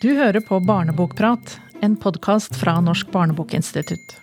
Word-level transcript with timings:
Du 0.00 0.14
hører 0.16 0.40
på 0.40 0.56
Barnebokprat, 0.64 1.58
en 1.84 1.92
podkast 2.00 2.54
fra 2.56 2.78
Norsk 2.80 3.10
barnebokinstitutt. 3.12 4.14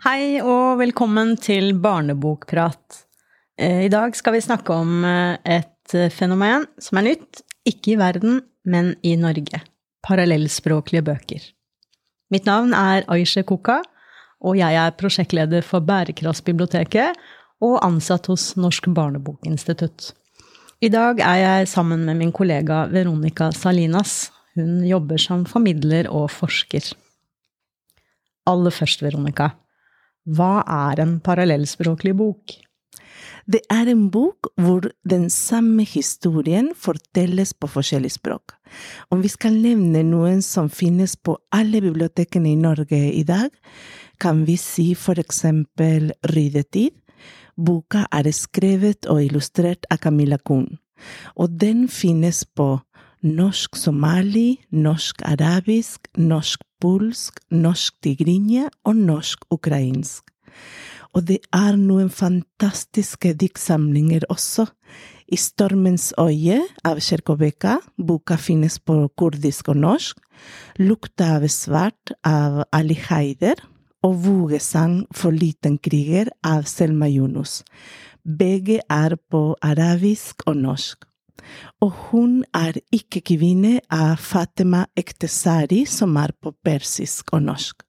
Hei 0.00 0.38
og 0.40 0.78
velkommen 0.80 1.34
til 1.36 1.74
Barnebokprat. 1.76 3.02
Eh, 3.60 3.82
I 3.84 3.90
dag 3.92 4.16
skal 4.16 4.38
vi 4.38 4.40
snakke 4.46 4.72
om 4.72 5.04
eh, 5.04 5.36
et 5.60 5.92
fenomen 6.16 6.64
som 6.80 7.02
er 7.02 7.10
nytt, 7.10 7.42
ikke 7.68 7.92
i 7.92 7.98
verden, 8.00 8.40
men 8.64 8.94
i 9.04 9.12
Norge. 9.20 9.60
Parallellspråklige 10.08 11.04
bøker. 11.10 11.44
Mitt 12.32 12.48
navn 12.48 12.72
er 12.72 13.04
Aishe 13.12 13.44
Koka, 13.44 13.82
og 14.40 14.56
jeg 14.56 14.78
er 14.86 14.96
prosjektleder 14.96 15.68
for 15.68 15.84
Bærekraftsbiblioteket 15.84 17.20
og 17.60 17.76
ansatt 17.84 18.32
hos 18.32 18.54
Norsk 18.56 18.88
barnebokinstitutt. 18.96 20.14
I 20.80 20.88
dag 20.88 21.18
er 21.20 21.36
jeg 21.36 21.66
sammen 21.68 22.06
med 22.08 22.16
min 22.16 22.30
kollega 22.32 22.86
Veronica 22.88 23.50
Salinas. 23.52 24.30
Hun 24.56 24.78
jobber 24.88 25.20
som 25.20 25.42
formidler 25.44 26.06
og 26.08 26.30
forsker. 26.32 26.86
Aller 28.48 28.72
først, 28.72 29.02
Veronica. 29.04 29.50
Hva 30.24 30.62
er 30.64 31.02
en 31.04 31.18
parallellspråklig 31.20 32.14
bok? 32.16 32.54
Det 33.44 33.60
er 33.68 33.90
en 33.92 34.06
bok 34.08 34.48
hvor 34.56 34.88
den 35.04 35.28
samme 35.28 35.84
historien 35.84 36.72
fortelles 36.72 37.52
på 37.52 37.68
forskjellig 37.68 38.14
språk. 38.16 38.56
Om 39.12 39.20
vi 39.20 39.28
skal 39.28 39.60
nevne 39.60 40.00
noen 40.08 40.40
som 40.40 40.72
finnes 40.72 41.12
på 41.12 41.36
alle 41.52 41.84
bibliotekene 41.84 42.54
i 42.54 42.56
Norge 42.56 43.02
i 43.12 43.26
dag, 43.28 43.52
kan 44.16 44.46
vi 44.48 44.56
si 44.56 44.94
for 44.96 45.20
eksempel 45.20 46.14
Ryddetid, 46.32 46.96
Boka 47.56 48.06
er 48.12 48.30
skrevet 48.32 49.08
og 49.10 49.22
illustrert 49.24 49.86
av 49.90 50.00
Camilla 50.04 50.38
Kuhn, 50.38 50.78
og 51.36 51.58
den 51.60 51.88
finnes 51.88 52.44
på 52.44 52.78
norsk-somali, 53.20 54.60
norsk-arabisk, 54.72 56.08
norsk-polsk, 56.16 57.40
norsk 57.52 57.96
tigrinje 58.04 58.68
og 58.84 58.96
norsk-ukrainsk. 58.96 60.24
Og 61.10 61.26
det 61.26 61.40
er 61.52 61.76
noen 61.78 62.10
fantastiske 62.12 63.32
diktsamlinger 63.34 64.28
også. 64.30 64.68
I 65.30 65.38
Stormens 65.38 66.10
øye 66.18 66.60
av 66.86 67.00
Kjerkobeka, 67.02 67.78
boka 67.98 68.38
finnes 68.38 68.78
på 68.82 69.04
kurdisk 69.18 69.70
og 69.70 69.80
norsk. 69.82 70.18
Lukta 70.78 71.36
av 71.36 71.46
svart 71.50 72.14
av 72.26 72.64
Ali 72.74 72.96
Haider, 73.08 73.58
og 74.06 74.16
Vugesang 74.24 75.04
for 75.12 75.34
liten 75.34 75.78
kriger 75.78 76.30
av 76.46 76.64
Selma 76.70 77.08
Yunus. 77.10 77.60
Begge 78.24 78.80
er 78.88 79.16
på 79.30 79.54
arabisk 79.62 80.44
og 80.46 80.56
norsk. 80.60 81.04
Og 81.80 81.92
hun 82.10 82.40
er 82.54 82.76
ikke 82.92 83.22
kvinne 83.32 83.78
av 83.90 84.18
Fatima 84.20 84.84
Ektesari, 84.96 85.84
som 85.88 86.16
er 86.20 86.34
på 86.36 86.52
persisk 86.64 87.32
og 87.32 87.46
norsk. 87.48 87.82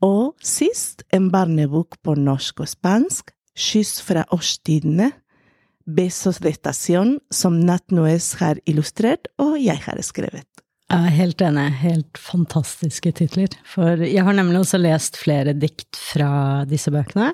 Og 0.00 0.32
sist 0.40 1.04
en 1.12 1.28
barnebok 1.32 1.98
på 2.02 2.16
norsk 2.16 2.64
og 2.64 2.70
spansk, 2.72 3.34
Kyss 3.60 3.98
fra 4.00 4.22
årstidene, 4.32 5.10
Besos 5.84 6.38
de 6.40 6.52
Stasjon, 6.54 7.18
som 7.34 7.58
Nat 7.66 7.90
Nuez 7.92 8.32
har 8.40 8.60
illustrert 8.64 9.28
og 9.42 9.58
jeg 9.60 9.82
har 9.84 10.00
skrevet. 10.06 10.59
Jeg 10.90 11.06
er 11.06 11.18
helt 11.20 11.42
enig. 11.46 11.66
Helt 11.84 12.18
fantastiske 12.18 13.12
titler. 13.20 13.52
For 13.68 14.00
jeg 14.02 14.24
har 14.26 14.34
nemlig 14.34 14.64
også 14.64 14.80
lest 14.80 15.20
flere 15.20 15.54
dikt 15.54 15.98
fra 15.98 16.64
disse 16.66 16.90
bøkene. 16.90 17.30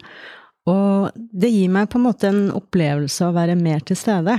Og 0.68 1.14
det 1.14 1.52
gir 1.54 1.70
meg 1.72 1.88
på 1.88 2.00
en 2.00 2.04
måte 2.08 2.28
en 2.28 2.42
opplevelse 2.52 3.24
av 3.24 3.32
å 3.32 3.38
være 3.38 3.56
mer 3.56 3.80
til 3.86 3.96
stede. 3.96 4.34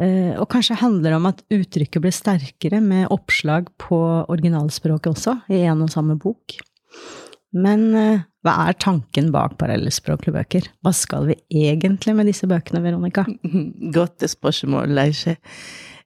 Eh, 0.00 0.32
og 0.38 0.46
kanskje 0.52 0.78
handler 0.80 1.10
det 1.10 1.18
om 1.18 1.28
at 1.28 1.42
uttrykket 1.52 2.04
blir 2.04 2.14
sterkere 2.14 2.80
med 2.80 3.10
oppslag 3.10 3.68
på 3.82 3.98
originalspråket 4.30 5.10
også, 5.10 5.36
i 5.50 5.64
en 5.66 5.82
og 5.84 5.92
samme 5.92 6.16
bok. 6.20 6.56
Men 7.50 7.88
eh, 7.98 8.24
hva 8.46 8.56
er 8.70 8.78
tanken 8.80 9.32
bak 9.34 9.58
parallellspråklige 9.60 10.36
bøker? 10.38 10.70
Hva 10.80 10.94
skal 10.96 11.28
vi 11.32 11.38
egentlig 11.66 12.14
med 12.16 12.30
disse 12.30 12.48
bøkene, 12.48 12.80
Veronica? 12.86 13.26
Godt 13.98 14.24
spørsmål, 14.30 14.94
Leisje. 14.96 15.36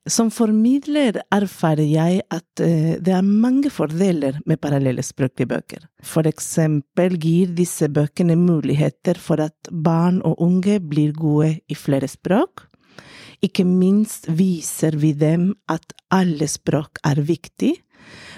Som 0.05 0.29
formidler 0.29 1.17
erfarer 1.33 1.87
jeg 1.89 2.19
at 2.29 2.61
eh, 2.61 2.97
det 3.01 3.13
er 3.17 3.25
mange 3.25 3.71
fordeler 3.73 4.37
med 4.45 4.61
parallelle 4.61 5.01
språklige 5.01 5.49
bøker. 5.49 5.87
For 6.05 6.29
eksempel 6.29 7.17
gir 7.17 7.55
disse 7.57 7.89
bøkene 7.89 8.37
muligheter 8.37 9.17
for 9.17 9.41
at 9.41 9.71
barn 9.73 10.21
og 10.21 10.43
unge 10.45 10.77
blir 10.85 11.15
gode 11.17 11.55
i 11.65 11.79
flere 11.79 12.11
språk. 12.11 12.67
Ikke 13.45 13.65
minst 13.65 14.29
viser 14.29 14.97
vi 15.01 15.15
dem 15.17 15.55
at 15.73 15.97
alle 16.13 16.51
språk 16.53 17.01
er 17.05 17.25
viktig, 17.25 17.73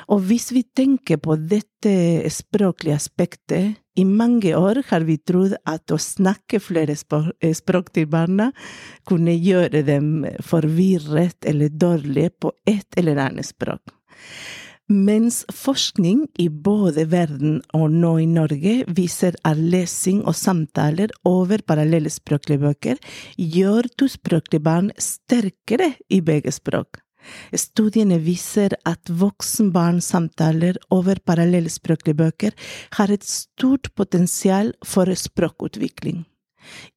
og 0.07 0.23
hvis 0.29 0.53
vi 0.55 0.63
tenker 0.63 1.19
på 1.19 1.35
dette 1.51 2.31
språklige 2.31 2.95
aspektet, 2.95 3.75
i 3.97 4.05
mange 4.05 4.53
år 4.57 4.83
har 4.91 5.07
vi 5.09 5.17
trodd 5.19 5.57
at 5.65 5.93
å 5.93 5.99
snakke 6.01 6.61
flere 6.61 6.97
språk 6.97 7.93
til 7.97 8.09
barna 8.13 8.51
kunne 9.09 9.35
gjøre 9.35 9.83
dem 9.87 10.27
forvirret 10.45 11.49
eller 11.49 11.73
dårlige 11.73 12.35
på 12.45 12.53
et 12.69 13.01
eller 13.01 13.23
annet 13.29 13.49
språk. 13.49 13.95
Mens 14.87 15.41
forskning 15.51 16.29
i 16.39 16.47
både 16.49 17.09
verden 17.11 17.57
og 17.75 17.89
nå 17.91 18.13
i 18.23 18.27
Norge 18.31 18.77
viser 18.95 19.35
at 19.43 19.59
lesing 19.59 20.21
og 20.23 20.37
samtaler 20.39 21.11
over 21.27 21.65
parallellspråklige 21.67 22.63
bøker 22.63 23.01
gjør 23.35 23.91
tospråklige 23.99 24.63
barn 24.63 24.93
sterkere 24.95 25.91
i 26.07 26.21
begge 26.23 26.55
språk. 26.55 27.01
Studiene 27.55 28.19
viser 28.23 28.77
at 28.89 29.11
voksenbarnsamtaler 29.11 30.81
over 30.95 31.21
parallellspråklige 31.25 32.21
bøker 32.23 32.57
har 32.99 33.13
et 33.13 33.27
stort 33.27 33.93
potensial 33.95 34.73
for 34.85 35.11
språkutvikling. 35.15 36.25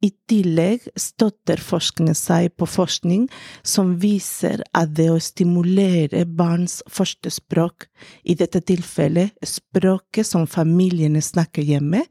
I 0.01 0.09
tillegg 0.29 0.87
støtter 0.99 1.61
forskerne 1.61 2.15
seg 2.17 2.53
på 2.59 2.67
forskning 2.69 3.27
som 3.65 3.95
viser 4.01 4.63
at 4.77 4.93
det 4.97 5.09
å 5.13 5.19
stimulere 5.23 6.25
barns 6.25 6.79
første 6.89 7.31
språk, 7.33 7.87
i 8.23 8.35
dette 8.39 8.61
tilfellet 8.65 9.35
språket 9.45 10.27
som 10.27 10.47
familiene 10.49 11.21
snakker 11.23 11.65
hjemme, 11.65 12.05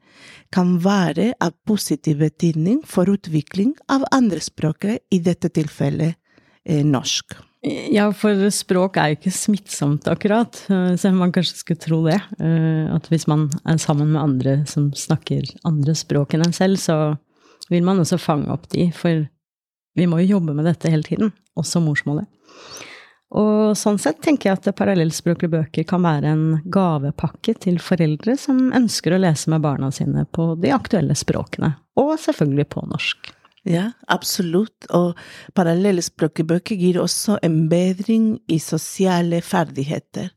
kan 0.54 0.76
være 0.84 1.32
av 1.44 1.56
positiv 1.68 2.22
betydning 2.22 2.82
for 2.86 3.10
utvikling 3.10 3.74
av 3.92 4.06
andre 4.12 4.40
språk, 4.44 4.86
i 5.10 5.18
dette 5.18 5.50
tilfellet 5.50 6.14
eh, 6.64 6.84
norsk. 6.86 7.34
Ja, 7.66 8.04
for 8.14 8.38
språk 8.54 9.00
er 9.00 9.10
jo 9.10 9.16
ikke 9.18 9.32
smittsomt, 9.34 10.06
akkurat. 10.10 10.60
Eh, 10.70 10.92
selv 10.94 11.16
om 11.16 11.24
man 11.24 11.32
kanskje 11.34 11.58
skulle 11.58 11.82
tro 11.82 12.04
det. 12.06 12.20
Eh, 12.38 12.86
at 12.94 13.08
hvis 13.10 13.26
man 13.26 13.48
er 13.66 13.80
sammen 13.82 14.12
med 14.12 14.22
andre 14.22 14.54
som 14.70 14.92
snakker 14.94 15.48
andre 15.66 15.94
språk 15.98 16.36
enn 16.36 16.46
en 16.46 16.54
selv, 16.54 16.78
så 16.78 17.16
vil 17.68 17.82
man 17.84 17.98
også 17.98 18.20
fange 18.22 18.52
opp 18.54 18.68
de. 18.70 18.90
For 18.94 19.26
vi 19.98 20.06
må 20.06 20.22
jo 20.22 20.36
jobbe 20.36 20.54
med 20.54 20.68
dette 20.70 20.92
hele 20.92 21.02
tiden, 21.02 21.32
også 21.58 21.82
morsmålet. 21.82 22.30
Og 23.36 23.74
sånn 23.76 23.98
sett 24.00 24.22
tenker 24.24 24.48
jeg 24.48 24.60
at 24.60 24.76
parallellspråklige 24.78 25.52
bøker 25.52 25.84
kan 25.88 26.06
være 26.06 26.30
en 26.32 26.44
gavepakke 26.72 27.58
til 27.60 27.76
foreldre 27.82 28.38
som 28.40 28.70
ønsker 28.72 29.12
å 29.12 29.20
lese 29.20 29.50
med 29.52 29.66
barna 29.66 29.90
sine 29.92 30.24
på 30.32 30.54
de 30.62 30.72
aktuelle 30.72 31.16
språkene. 31.18 31.74
Og 32.00 32.14
selvfølgelig 32.22 32.68
på 32.72 32.86
norsk. 32.88 33.34
Ja, 33.66 33.90
absolutt. 34.06 34.86
Og 34.94 35.18
parallellspråkbøker 35.58 36.78
gir 36.78 37.00
også 37.02 37.38
en 37.42 37.66
bedring 37.70 38.36
i 38.48 38.60
sosiale 38.62 39.42
ferdigheter. 39.42 40.30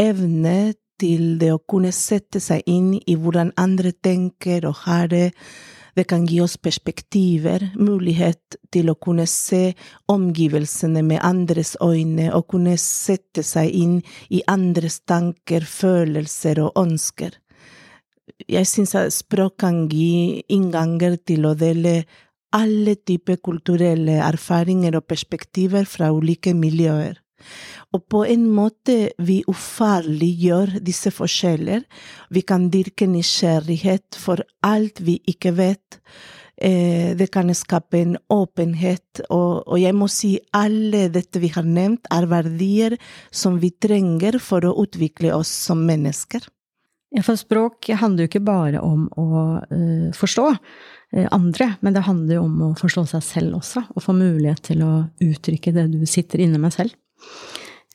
Evne 0.00 0.72
til 1.02 1.36
det 1.40 1.52
å 1.52 1.60
kunne 1.68 1.92
sette 1.94 2.40
seg 2.40 2.62
inn 2.70 2.94
i 2.96 3.16
hvordan 3.18 3.52
andre 3.60 3.92
tenker 3.92 4.66
og 4.68 4.84
har 4.86 5.08
det. 5.12 5.30
Det 5.92 6.06
kan 6.08 6.24
gi 6.24 6.38
oss 6.40 6.54
perspektiver, 6.56 7.66
mulighet 7.76 8.56
til 8.72 8.88
å 8.88 8.96
kunne 8.96 9.26
se 9.28 9.74
omgivelsene 10.08 11.02
med 11.04 11.20
andres 11.20 11.74
øyne 11.84 12.30
og 12.32 12.46
kunne 12.54 12.78
sette 12.80 13.44
seg 13.44 13.74
inn 13.76 13.98
i 14.32 14.40
andres 14.48 15.02
tanker, 15.04 15.66
følelser 15.68 16.62
og 16.64 16.80
ønsker. 16.80 17.36
Jeg 18.48 18.66
syns 18.70 18.94
at 18.96 19.12
språk 19.12 19.58
kan 19.60 19.84
gi 19.92 20.40
innganger 20.48 21.18
til 21.20 21.44
å 21.50 21.52
dele 21.58 22.06
alle 22.52 22.96
typer 23.00 23.40
kulturelle 23.44 24.18
erfaringer 24.22 24.96
og 24.98 25.06
perspektiver 25.08 25.88
fra 25.88 26.12
ulike 26.12 26.54
miljøer. 26.54 27.18
Og 27.92 28.04
på 28.08 28.22
en 28.30 28.44
måte 28.54 29.12
vi 29.20 29.40
ufarliggjør 29.50 30.78
disse 30.84 31.10
forskjeller. 31.12 31.82
Vi 32.30 32.44
kan 32.46 32.68
dyrke 32.72 33.08
nysgjerrighet 33.10 34.16
for 34.18 34.44
alt 34.64 35.02
vi 35.04 35.18
ikke 35.28 35.52
vet. 35.58 35.98
Eh, 36.56 37.16
det 37.18 37.30
kan 37.34 37.50
skape 37.56 37.98
en 37.98 38.16
åpenhet, 38.30 39.24
og, 39.30 39.64
og 39.66 39.78
jeg 39.80 39.96
må 39.98 40.06
si 40.12 40.36
alle 40.54 41.08
dette 41.10 41.40
vi 41.42 41.50
har 41.50 41.66
nevnt, 41.66 42.06
er 42.12 42.28
verdier 42.30 42.96
som 43.34 43.58
vi 43.58 43.72
trenger 43.74 44.38
for 44.38 44.64
å 44.68 44.76
utvikle 44.84 45.32
oss 45.34 45.50
som 45.50 45.82
mennesker. 45.88 46.46
Ja, 47.12 47.24
for 47.26 47.36
språk 47.36 47.90
handler 48.00 48.24
jo 48.24 48.30
ikke 48.30 48.46
bare 48.46 48.80
om 48.80 49.08
å 49.20 49.26
uh, 49.68 50.12
forstå 50.16 50.46
andre, 51.30 51.74
men 51.84 51.92
det 51.96 52.04
handler 52.06 52.38
jo 52.38 52.44
om 52.46 52.60
å 52.68 52.74
forstå 52.78 53.02
seg 53.10 53.22
selv 53.26 53.58
også, 53.58 53.82
og 53.92 54.04
få 54.04 54.14
mulighet 54.16 54.62
til 54.70 54.80
å 54.86 54.92
uttrykke 55.20 55.74
det 55.76 55.86
du 55.92 56.00
sitter 56.08 56.40
inne 56.44 56.60
med 56.62 56.72
selv. 56.72 56.94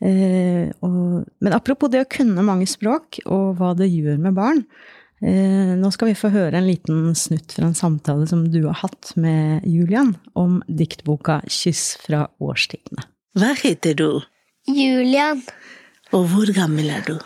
Eh, 0.02 0.70
og, 0.86 1.24
men 1.42 1.56
apropos 1.58 1.90
det 1.90 2.04
å 2.04 2.10
kunne 2.12 2.46
mange 2.46 2.68
språk, 2.70 3.22
og 3.26 3.58
hva 3.58 3.72
det 3.78 3.90
gjør 3.90 4.20
med 4.22 4.36
barn. 4.38 4.62
Eh, 5.18 5.74
nå 5.80 5.90
skal 5.90 6.12
vi 6.12 6.18
få 6.20 6.30
høre 6.30 6.60
en 6.60 6.68
liten 6.70 7.08
snutt 7.18 7.56
fra 7.58 7.66
en 7.66 7.78
samtale 7.78 8.28
som 8.30 8.44
du 8.54 8.60
har 8.68 8.78
hatt 8.84 9.16
med 9.18 9.66
Julian 9.66 10.14
om 10.38 10.60
diktboka 10.70 11.40
'Kyss 11.50 11.98
fra 12.04 12.28
årstidene'. 12.38 13.08
Hva 13.38 13.56
heter 13.58 13.98
du? 13.98 14.22
Julian, 14.68 15.42
Og 16.14 16.28
hvor 16.30 16.54
gammel 16.54 16.90
er 16.90 17.02
du? 17.08 17.18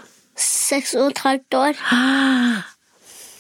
seks 0.42 0.96
og 0.96 1.12
et 1.12 1.20
halvt 1.22 1.54
år. 1.54 1.76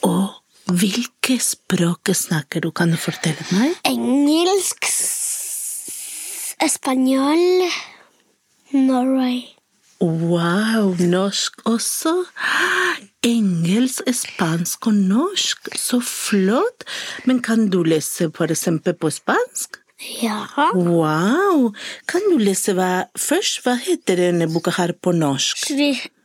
Og 0.03 0.40
hvilke 0.77 1.37
språk 1.41 2.11
snakker 2.15 2.61
du? 2.63 2.71
Kan 2.75 2.91
du 2.93 2.97
fortelle 2.99 3.43
meg? 3.55 3.75
Engelsk, 3.87 4.85
s- 4.85 6.55
Norway. 8.73 9.41
Wow, 10.01 10.95
norsk 10.97 11.61
også? 11.69 12.13
Engelsk, 13.25 14.01
spansk 14.17 14.87
og 14.89 14.93
norsk, 14.97 15.69
så 15.77 15.99
flott! 16.01 16.85
Men 17.29 17.41
kan 17.45 17.67
du 17.69 17.83
lese 17.85 18.31
for 18.33 18.49
eksempel 18.49 18.95
på 18.97 19.11
spansk? 19.13 19.77
Ja. 20.23 20.39
Wow! 20.73 21.67
Kan 22.09 22.25
du 22.31 22.39
lese 22.41 22.73
hva 22.73 23.03
først? 23.13 23.61
Hva 23.61 23.75
heter 23.77 24.17
denne 24.17 24.47
boka 24.49 24.73
her 24.79 24.95
på 24.97 25.13
norsk? 25.13 25.67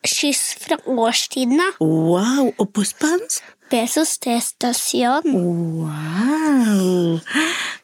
Kyss 0.06 0.54
fra 0.62 0.78
årstidene. 0.88 1.74
Wow! 1.82 2.54
Og 2.56 2.70
på 2.72 2.86
spansk? 2.88 3.42
Besos 3.70 4.18
de 4.20 4.36
estación. 4.36 5.22
Wow! 5.24 7.20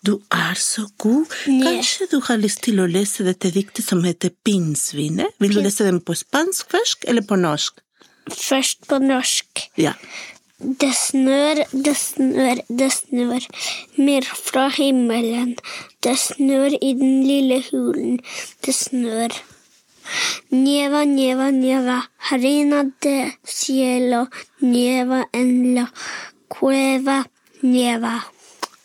Du 0.06 0.20
er 0.30 0.54
så 0.54 0.86
god. 0.98 1.26
Kanskje 1.44 2.06
du 2.10 2.20
har 2.26 2.38
lyst 2.38 2.62
til 2.62 2.78
å 2.82 2.86
lese 2.86 3.26
dette 3.26 3.50
diktet 3.54 3.86
som 3.86 4.04
heter 4.06 4.30
Pinnsvinet? 4.46 5.34
Vil 5.42 5.56
du 5.56 5.60
lese 5.62 5.86
den 5.88 6.00
på 6.00 6.14
spansk 6.18 6.70
først, 6.70 7.08
eller 7.10 7.26
på 7.26 7.38
norsk? 7.38 7.82
Først 8.30 8.86
på 8.86 8.98
norsk. 9.02 9.66
Ja. 9.78 9.96
Det 10.62 10.92
snør, 10.94 11.64
det 11.74 11.96
snør, 11.98 12.62
det 12.70 12.90
snør. 12.94 13.46
Mer 13.98 14.22
fra 14.22 14.68
himmelen. 14.70 15.56
Det 16.02 16.14
snør 16.18 16.76
i 16.78 16.92
den 16.98 17.24
lille 17.26 17.58
hulen. 17.72 18.20
Det 18.62 18.74
snør. 18.74 19.34
Nieva, 20.52 21.04
nieva, 21.08 21.50
nieva. 21.50 22.00
Harina 22.30 22.82
de 23.02 23.32
cielo. 23.44 24.26
Nieva 24.60 25.24
en 25.32 25.74
la 25.76 25.86
cueva. 26.48 27.22
Nieva. 27.62 28.18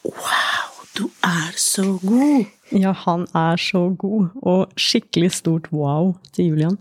Wow, 0.05 0.73
du 0.95 1.09
er 1.25 1.53
så 1.59 1.97
god! 2.03 2.45
Ja, 2.71 2.91
han 3.05 3.25
er 3.35 3.55
så 3.59 3.85
god, 3.99 4.29
og 4.43 4.73
skikkelig 4.79 5.29
stort 5.35 5.69
wow 5.71 6.13
til 6.35 6.49
Julian. 6.51 6.77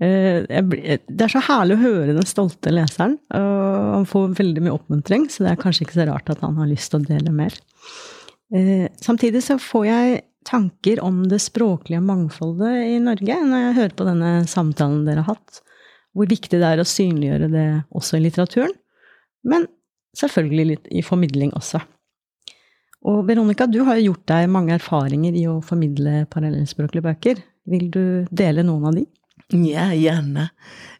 Eh, 0.00 0.44
blir- 0.62 0.98
Det 1.08 1.24
er 1.24 1.28
så 1.32 1.40
herlig 1.46 1.76
å 1.76 1.82
høre 1.82 2.14
den 2.14 2.26
stolte 2.26 2.70
leseren. 2.74 3.18
Han 3.32 4.04
får 4.06 4.34
veldig 4.38 4.62
mye 4.62 4.74
oppmuntring, 4.78 5.26
så 5.30 5.44
det 5.44 5.52
er 5.52 5.62
kanskje 5.62 5.86
ikke 5.86 5.98
så 6.00 6.06
rart 6.10 6.30
at 6.30 6.40
han 6.40 6.56
har 6.56 6.66
lyst 6.66 6.90
til 6.90 7.00
å 7.00 7.06
dele 7.06 7.30
mer. 7.32 7.52
Eh, 8.54 8.88
Samtidig 9.00 9.42
så 9.42 9.58
får 9.58 9.86
jeg 9.86 10.22
tanker 10.46 11.00
om 11.04 11.24
det 11.30 11.40
språklige 11.42 12.02
mangfoldet 12.04 12.92
i 12.94 13.00
Norge 13.02 13.38
når 13.42 13.64
jeg 13.64 13.76
hører 13.80 13.96
på 13.98 14.06
denne 14.08 14.30
samtalen 14.50 15.04
dere 15.08 15.24
har 15.26 15.36
hatt. 15.36 15.60
Hvor 16.16 16.30
viktig 16.30 16.60
det 16.60 16.68
er 16.68 16.80
å 16.80 16.88
synliggjøre 16.88 17.50
det 17.52 17.66
også 17.96 18.16
i 18.16 18.22
litteraturen, 18.24 18.72
men 19.44 19.66
selvfølgelig 20.16 20.66
litt 20.70 20.88
i 20.88 21.04
formidling 21.04 21.52
også. 21.58 21.82
Og 23.06 23.20
Veronica, 23.28 23.68
du 23.70 23.82
har 23.86 23.98
jo 24.00 24.12
gjort 24.12 24.24
deg 24.32 24.48
mange 24.50 24.74
erfaringer 24.78 25.36
i 25.36 25.44
å 25.50 25.60
formidle 25.62 26.24
parallellspråklige 26.32 27.04
bøker. 27.04 27.42
Vil 27.70 27.90
du 27.92 28.02
dele 28.34 28.64
noen 28.66 28.88
av 28.88 28.96
de? 28.96 29.04
Ja, 29.54 29.90
gjerne. 29.94 30.48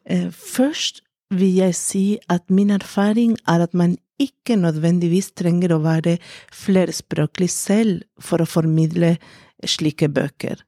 Eh, 0.04 0.28
Først 0.31 1.02
vil 1.34 1.56
jeg 1.58 1.75
si 1.75 2.04
at 2.31 2.44
min 2.52 2.70
erfaring 2.70 3.34
er 3.50 3.64
at 3.64 3.75
man 3.75 3.96
ikke 4.22 4.56
nødvendigvis 4.60 5.32
trenger 5.36 5.74
å 5.74 5.82
være 5.84 6.16
flerspråklig 6.54 7.50
selv 7.52 8.06
for 8.22 8.42
å 8.42 8.48
formidle 8.48 9.16
slike 9.66 10.08
bøker. 10.12 10.62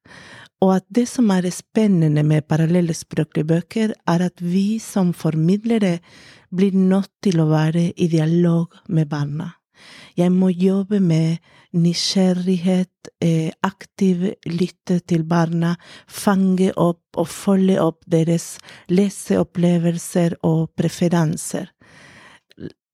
Og 0.64 0.74
at 0.80 0.86
det 0.90 1.06
som 1.06 1.30
er 1.30 1.46
spennende 1.54 2.24
med 2.26 2.48
parallellspråklige 2.50 3.46
bøker, 3.46 3.94
er 4.10 4.24
at 4.26 4.42
vi 4.42 4.80
som 4.82 5.12
formidlere 5.14 5.98
blir 6.50 6.74
nødt 6.74 7.12
til 7.22 7.38
å 7.40 7.50
være 7.52 7.92
i 7.94 8.08
dialog 8.10 8.74
med 8.88 9.08
barna. 9.08 9.52
Jeg 10.18 10.32
må 10.34 10.48
jobbe 10.50 10.98
med 10.98 11.38
nysgjerrighet, 11.78 13.10
eh, 13.22 13.52
aktiv 13.62 14.24
lytte 14.46 14.98
til 15.06 15.22
barna, 15.22 15.76
fange 16.08 16.72
opp 16.74 17.16
og 17.16 17.28
følge 17.28 17.78
opp 17.78 18.02
deres 18.06 18.58
leseopplevelser 18.88 20.40
og 20.42 20.72
preferanser. 20.74 21.70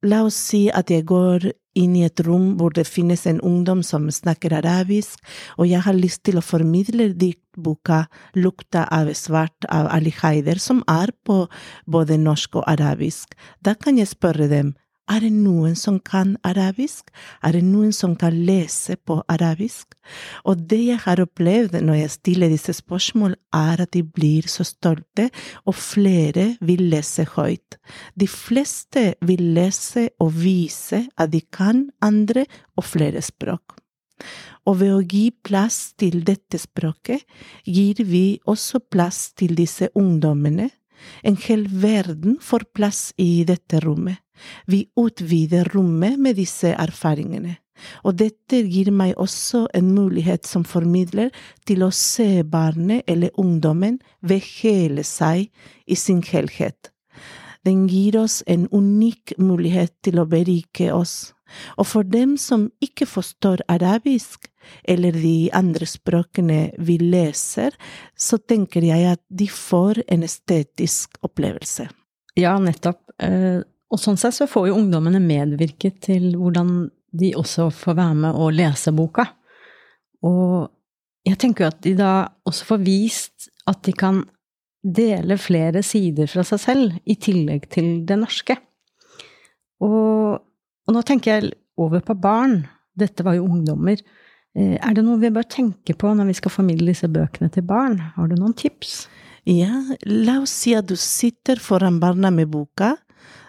La 0.05 0.21
oss 0.27 0.37
si 0.37 0.67
at 0.69 0.91
jeg 0.93 1.07
går 1.09 1.47
inn 1.81 1.95
i 1.97 2.03
et 2.05 2.21
rom 2.27 2.59
hvor 2.59 2.75
det 2.77 2.85
finnes 2.85 3.23
en 3.27 3.41
ungdom 3.41 3.81
som 3.83 4.11
snakker 4.13 4.53
arabisk, 4.53 5.17
og 5.57 5.71
jeg 5.71 5.81
har 5.87 5.97
lyst 5.97 6.27
til 6.29 6.37
å 6.37 6.45
formidle 6.45 7.09
diktboka 7.17 8.05
Lukta 8.37 8.85
av 8.93 9.09
svart 9.17 9.65
av 9.73 9.89
Ali 9.95 10.13
Haider, 10.13 10.61
som 10.61 10.83
er 10.93 11.15
på 11.25 11.47
både 11.89 12.21
norsk 12.21 12.61
og 12.61 12.69
arabisk. 12.69 13.33
Da 13.65 13.73
kan 13.81 13.97
jeg 13.97 14.13
spørre 14.13 14.51
dem, 14.53 14.75
er 15.05 15.21
det 15.21 15.33
noen 15.37 15.75
som 15.77 15.99
kan 16.01 16.37
arabisk? 16.49 17.11
Er 17.45 17.53
det 17.53 17.65
noen 17.67 17.93
som 17.93 18.15
kan 18.17 18.37
lese 18.47 18.97
på 18.97 19.19
arabisk? 19.29 19.93
Og 20.49 20.65
det 20.71 20.81
jeg 20.81 21.03
har 21.05 21.21
opplevd 21.21 21.77
når 21.85 21.99
jeg 21.99 22.15
stiller 22.15 22.53
disse 22.53 22.73
spørsmål, 22.79 23.37
er 23.53 23.85
at 23.85 23.93
de 23.93 24.01
blir 24.05 24.49
så 24.49 24.65
stolte, 24.65 25.29
og 25.69 25.77
flere 25.77 26.55
vil 26.65 26.87
lese 26.95 27.27
høyt. 27.37 27.77
De 28.17 28.29
fleste 28.31 29.13
vil 29.21 29.45
lese 29.57 30.09
og 30.25 30.33
vise 30.41 31.05
at 31.21 31.33
de 31.37 31.43
kan 31.53 31.91
andre 32.01 32.47
og 32.77 32.89
flere 32.89 33.21
språk. 33.23 33.77
Og 34.65 34.81
ved 34.81 34.95
å 34.97 35.05
gi 35.05 35.27
plass 35.45 35.93
til 36.01 36.23
dette 36.25 36.57
språket, 36.57 37.27
gir 37.69 38.01
vi 38.09 38.41
også 38.49 38.81
plass 38.89 39.35
til 39.37 39.53
disse 39.59 39.91
ungdommene. 39.93 40.71
En 41.21 41.37
hel 41.37 41.69
verden 41.69 42.39
får 42.41 42.71
plass 42.73 43.11
i 43.21 43.45
dette 43.45 43.85
rommet. 43.85 44.24
Vi 44.67 44.87
utvider 44.97 45.69
rommet 45.75 46.19
med 46.19 46.37
disse 46.41 46.75
erfaringene. 46.75 47.59
Og 48.07 48.15
dette 48.21 48.61
gir 48.71 48.93
meg 48.95 49.17
også 49.21 49.65
en 49.75 49.91
mulighet 49.97 50.47
som 50.47 50.65
formidler 50.65 51.33
til 51.67 51.83
å 51.83 51.91
se 51.91 52.45
barnet 52.47 53.03
eller 53.11 53.35
ungdommen 53.41 53.99
ved 54.23 54.45
hele 54.61 55.05
seg 55.05 55.51
i 55.87 55.99
sin 55.99 56.23
helhet. 56.23 56.91
Den 57.65 57.87
gir 57.89 58.21
oss 58.21 58.43
en 58.47 58.69
unik 58.71 59.35
mulighet 59.41 59.95
til 60.05 60.21
å 60.21 60.29
berike 60.29 60.91
oss. 60.95 61.33
Og 61.79 61.87
for 61.89 62.07
dem 62.07 62.37
som 62.41 62.69
ikke 62.83 63.07
forstår 63.09 63.63
arabisk, 63.71 64.49
eller 64.89 65.13
de 65.13 65.51
andre 65.53 65.87
språkene 65.89 66.61
vi 66.81 66.97
leser, 67.01 67.75
så 68.17 68.39
tenker 68.41 68.85
jeg 68.87 69.11
at 69.13 69.23
de 69.29 69.49
får 69.49 70.03
en 70.09 70.25
estetisk 70.25 71.19
opplevelse. 71.25 71.89
Ja, 72.41 72.57
nettopp. 72.59 73.03
Og 73.95 74.01
sånn 74.03 74.19
sett 74.19 74.35
så 74.35 74.49
får 74.51 74.69
jo 74.69 74.79
ungdommene 74.81 75.21
medvirket 75.23 76.01
til 76.09 76.33
hvordan 76.35 76.89
de 77.15 77.31
også 77.39 77.69
får 77.71 77.95
være 78.01 78.17
med 78.25 78.39
og 78.43 78.55
lese 78.57 78.91
boka. 78.95 79.29
Og 80.27 80.67
jeg 81.25 81.39
tenker 81.41 81.65
jo 81.65 81.71
at 81.71 81.83
de 81.85 81.93
da 81.99 82.13
også 82.49 82.67
får 82.73 82.81
vist 82.83 83.51
at 83.71 83.85
de 83.87 83.95
kan 83.97 84.25
dele 84.85 85.39
flere 85.41 85.81
sider 85.87 86.29
fra 86.29 86.43
seg 86.45 86.61
selv, 86.61 86.97
i 87.09 87.15
tillegg 87.17 87.71
til 87.73 88.03
det 88.09 88.19
norske. 88.21 88.59
Og, 89.85 90.43
og 90.43 90.93
nå 90.97 91.03
tenker 91.07 91.37
jeg 91.39 91.55
over 91.81 92.03
på 92.05 92.17
barn. 92.19 92.65
Dette 92.99 93.25
var 93.25 93.39
jo 93.39 93.47
ungdommer. 93.47 94.03
Eh, 94.55 94.77
Er 94.77 94.95
det 94.95 95.07
noe 95.07 95.23
vi 95.23 95.33
bør 95.33 95.47
tenke 95.49 95.97
på 95.97 96.13
når 96.15 96.29
vi 96.33 96.37
skal 96.41 96.53
formidle 96.53 96.93
disse 96.93 97.09
bøkene 97.11 97.51
til 97.55 97.65
barn? 97.67 97.99
Har 98.19 98.29
du 98.29 98.37
noen 98.37 98.57
tips? 98.59 99.07
Ja, 99.49 99.83
la 100.09 100.39
oss 100.43 100.53
si 100.65 100.75
at 100.77 100.89
du 100.89 100.97
sitter 100.97 101.61
foran 101.61 101.99
barna 102.01 102.31
med 102.33 102.53
boka. 102.53 102.95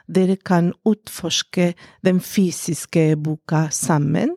Dere 0.08 0.38
kan 0.38 0.72
utforske 0.86 1.74
den 2.06 2.20
fysiske 2.22 3.16
boka 3.18 3.68
sammen. 3.72 4.36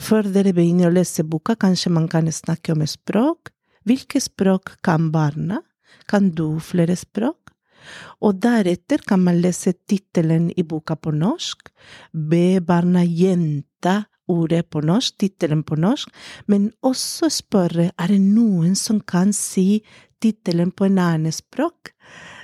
Før 0.00 0.26
dere 0.34 0.54
begynner 0.56 0.88
å 0.88 0.94
lese 0.94 1.24
boka, 1.24 1.54
kanskje 1.54 1.92
man 1.92 2.08
kan 2.08 2.30
snakke 2.32 2.72
om 2.74 2.86
språk. 2.88 3.52
Hvilke 3.84 4.20
språk 4.22 4.76
kan 4.82 5.10
barna? 5.12 5.60
Kan 6.08 6.30
du 6.34 6.60
flere 6.60 6.96
språk? 6.96 7.52
Og 8.22 8.38
deretter 8.42 9.02
kan 9.06 9.22
man 9.24 9.40
lese 9.42 9.74
tittelen 9.74 10.50
i 10.56 10.62
boka 10.62 10.96
på 10.96 11.10
norsk, 11.14 11.68
be 12.12 12.60
barna 12.62 13.02
gjenta 13.02 14.04
ordet 14.30 14.68
på 14.70 14.80
norsk, 14.86 15.16
tittelen 15.18 15.64
på 15.66 15.76
norsk, 15.82 16.10
men 16.46 16.70
også 16.86 17.30
spørre 17.32 17.90
er 17.90 18.14
det 18.14 18.20
noen 18.22 18.76
som 18.78 19.00
kan 19.00 19.34
si 19.36 19.82
tittelen 20.22 20.70
på 20.70 20.86
en 20.86 21.00
annen 21.02 21.34
språk. 21.34 21.92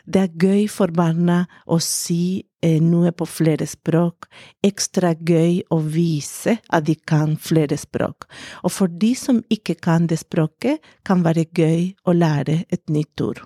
Det 0.09 0.21
er 0.23 0.37
gøy 0.41 0.63
for 0.73 0.89
barna 0.95 1.43
å 1.69 1.77
si 1.85 2.41
eh, 2.65 2.79
noe 2.81 3.11
på 3.13 3.27
flere 3.29 3.67
språk, 3.69 4.29
ekstra 4.65 5.13
gøy 5.13 5.61
å 5.75 5.83
vise 5.85 6.57
at 6.65 6.87
de 6.89 6.97
kan 6.97 7.37
flere 7.37 7.77
språk. 7.77 8.25
Og 8.65 8.73
for 8.73 8.89
de 8.89 9.13
som 9.19 9.43
ikke 9.53 9.77
kan 9.85 10.09
det 10.09 10.23
språket, 10.23 10.81
kan 11.05 11.21
være 11.27 11.45
gøy 11.53 11.93
å 12.09 12.17
lære 12.17 12.63
et 12.73 12.85
nytt 12.89 13.21
ord. 13.21 13.45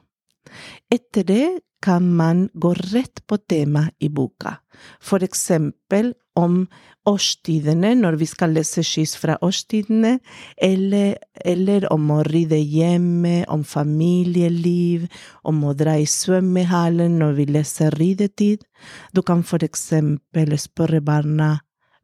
Etter 0.92 1.26
det 1.26 1.46
kan 1.82 2.06
man 2.14 2.46
gå 2.54 2.76
rett 2.92 3.24
på 3.26 3.40
temaet 3.50 3.96
i 3.98 4.12
boka, 4.12 4.60
for 5.02 5.24
eksempel 5.26 6.12
om 6.38 6.66
årstidene 7.08 7.92
når 7.98 8.16
vi 8.20 8.28
skal 8.30 8.54
lese 8.56 8.84
skyss 8.86 9.16
fra 9.20 9.36
årstidene, 9.42 10.14
eller, 10.62 11.16
eller, 11.44 11.86
om 11.92 12.10
å 12.14 12.20
rydde 12.28 12.60
hjemme, 12.60 13.42
om 13.52 13.64
familieliv, 13.66 15.08
om 15.48 15.62
å 15.66 15.74
dra 15.76 15.96
i 15.98 16.06
svømmehallen 16.08 17.18
når 17.20 17.36
vi 17.40 17.48
leser 17.58 17.98
ridetid. 17.98 18.64
Du 19.12 19.22
kan 19.26 19.42
for 19.46 19.64
eksempel 19.66 20.56
spørre 20.60 21.02
barna 21.04 21.56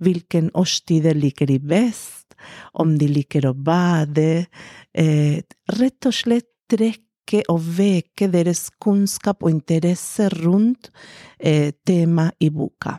hvilken 0.03 0.53
årstider 0.55 1.17
liker 1.19 1.49
de 1.51 1.59
best, 1.59 2.37
om 2.79 2.95
de 2.99 3.09
liker 3.11 3.49
å 3.49 3.55
bade, 3.55 4.47
eh, 4.95 5.43
rett 5.79 6.07
og 6.07 6.15
slett 6.15 6.51
trekke 6.71 7.43
og 7.51 7.61
veke 7.61 8.29
deres 8.31 8.69
kunnskap 8.81 9.43
og 9.43 9.51
interesse 9.51 10.29
rundt 10.39 10.93
eh, 11.39 11.73
temaet 11.85 12.39
i 12.41 12.51
boka. 12.51 12.99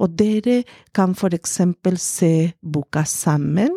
Og 0.00 0.14
dere 0.18 0.62
kan 0.96 1.14
for 1.18 1.34
eksempel 1.36 1.98
se 2.00 2.52
boka 2.62 3.04
sammen. 3.08 3.72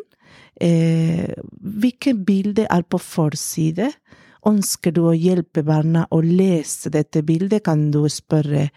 Eh, 0.60 1.32
hvilke 1.60 2.13
bilder 2.13 2.68
er 2.70 2.84
på 2.84 3.00
forside? 3.00 3.91
Ønsker 4.48 4.94
du 4.96 5.06
å 5.10 5.15
hjelpe 5.15 5.63
barna 5.68 6.06
å 6.15 6.22
lese 6.24 6.91
dette 6.91 7.24
bildet, 7.27 7.65
kan 7.68 7.89
du 7.91 8.06
spørre 8.12 8.70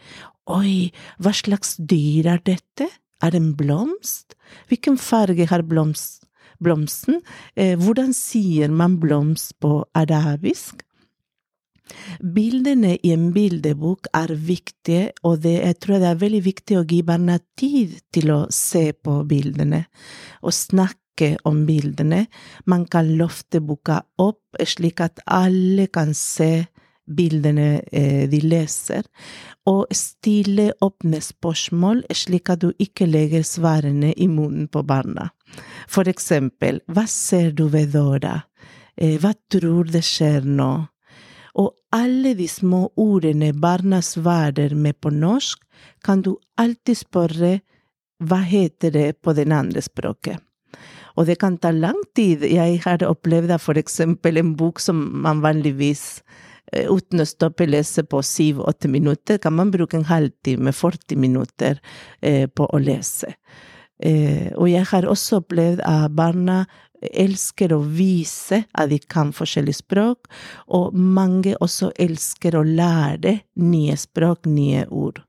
Oi, 0.50 0.90
hva 1.22 1.30
slags 1.30 1.76
dyr 1.78 2.26
er 2.32 2.40
dette? 2.42 2.88
Er 3.22 3.30
det 3.30 3.38
en 3.38 3.52
blomst? 3.54 4.34
Hvilken 4.66 4.96
farge 4.98 5.46
har 5.46 5.62
blomst, 5.62 6.24
blomsten? 6.58 7.20
Eh, 7.54 7.76
hvordan 7.78 8.10
sier 8.16 8.72
man 8.74 8.98
blomst 8.98 9.54
på 9.62 9.84
arabisk? 9.94 10.82
Bildene 12.20 12.96
i 13.02 13.12
en 13.14 13.30
bildebok 13.34 14.08
er 14.16 14.34
viktige, 14.34 15.12
og 15.22 15.42
det, 15.44 15.58
jeg 15.60 15.78
tror 15.82 16.02
det 16.02 16.10
er 16.10 16.20
veldig 16.22 16.42
viktig 16.44 16.78
å 16.78 16.86
gi 16.88 17.02
barna 17.06 17.38
tid 17.58 17.98
til 18.14 18.34
å 18.34 18.40
se 18.52 18.90
på 18.92 19.22
bildene 19.28 19.84
og 20.42 20.54
snakke 20.56 21.36
om 21.48 21.64
bildene. 21.68 22.26
Man 22.66 22.86
kan 22.90 23.10
løfte 23.18 23.60
boka 23.60 24.00
opp 24.22 24.62
slik 24.66 25.02
at 25.04 25.22
alle 25.26 25.86
kan 25.92 26.14
se 26.16 26.66
bildene 27.06 27.82
eh, 27.92 28.28
de 28.30 28.40
leser, 28.44 29.06
og 29.68 29.90
stille 29.94 30.72
åpne 30.82 31.20
spørsmål 31.22 32.04
slik 32.14 32.50
at 32.52 32.62
du 32.64 32.70
ikke 32.82 33.08
legger 33.10 33.44
svarene 33.46 34.12
i 34.16 34.28
munnen 34.30 34.68
på 34.72 34.84
barna. 34.86 35.30
For 35.90 36.08
eksempel, 36.08 36.80
hva 36.88 37.06
ser 37.10 37.52
du 37.56 37.66
ved 37.72 37.92
døra? 37.96 38.40
Eh, 38.96 39.18
hva 39.20 39.34
tror 39.50 39.90
det 39.92 40.04
skjer 40.06 40.46
nå? 40.46 40.72
Og 41.58 41.74
alle 41.92 42.32
de 42.38 42.46
små 42.48 42.86
ordene 42.96 43.52
barna 43.52 44.00
svarer 44.02 44.74
med 44.74 45.00
på 45.00 45.12
norsk, 45.12 45.60
kan 46.04 46.22
du 46.24 46.36
alltid 46.60 47.02
spørre 47.02 47.52
hva 48.22 48.38
heter 48.46 48.94
det 48.94 49.08
på 49.22 49.34
den 49.36 49.52
andre 49.52 49.82
språket. 49.84 50.40
Og 51.18 51.26
det 51.28 51.36
kan 51.42 51.58
ta 51.60 51.72
lang 51.74 51.98
tid. 52.16 52.46
Jeg 52.48 52.80
har 52.86 53.04
opplevd 53.04 53.52
for 53.60 53.76
eksempel 53.76 54.40
en 54.40 54.54
bok 54.56 54.80
som 54.80 55.02
man 55.24 55.42
vanligvis 55.44 56.22
eh, 56.72 56.88
uten 56.88 57.20
å 57.20 57.28
stoppe 57.28 57.66
lese 57.68 58.06
på 58.08 58.22
syv-åtte 58.24 58.88
minutter, 58.88 59.36
kan 59.42 59.52
man 59.58 59.74
bruke 59.74 59.98
en 59.98 60.08
halvtime, 60.08 60.72
40 60.72 61.20
minutter 61.20 61.82
eh, 62.22 62.46
på 62.48 62.64
å 62.64 62.80
lese. 62.80 63.34
Eh, 64.02 64.48
og 64.56 64.70
jeg 64.70 64.88
har 64.88 65.06
også 65.06 65.42
opplevd 65.42 65.84
at 65.84 66.16
barna 66.16 66.64
elsker 67.10 67.74
å 67.74 67.80
vise 67.82 68.62
at 68.72 68.92
de 68.92 68.98
kan 68.98 69.32
forskjellige 69.34 69.82
språk, 69.82 70.30
og 70.68 70.94
mange 70.94 71.56
også 71.60 71.92
elsker 72.00 72.56
å 72.56 72.64
lære 72.66 73.38
nye 73.62 73.98
språk, 73.98 74.46
nye 74.46 74.86
ord. 74.90 75.22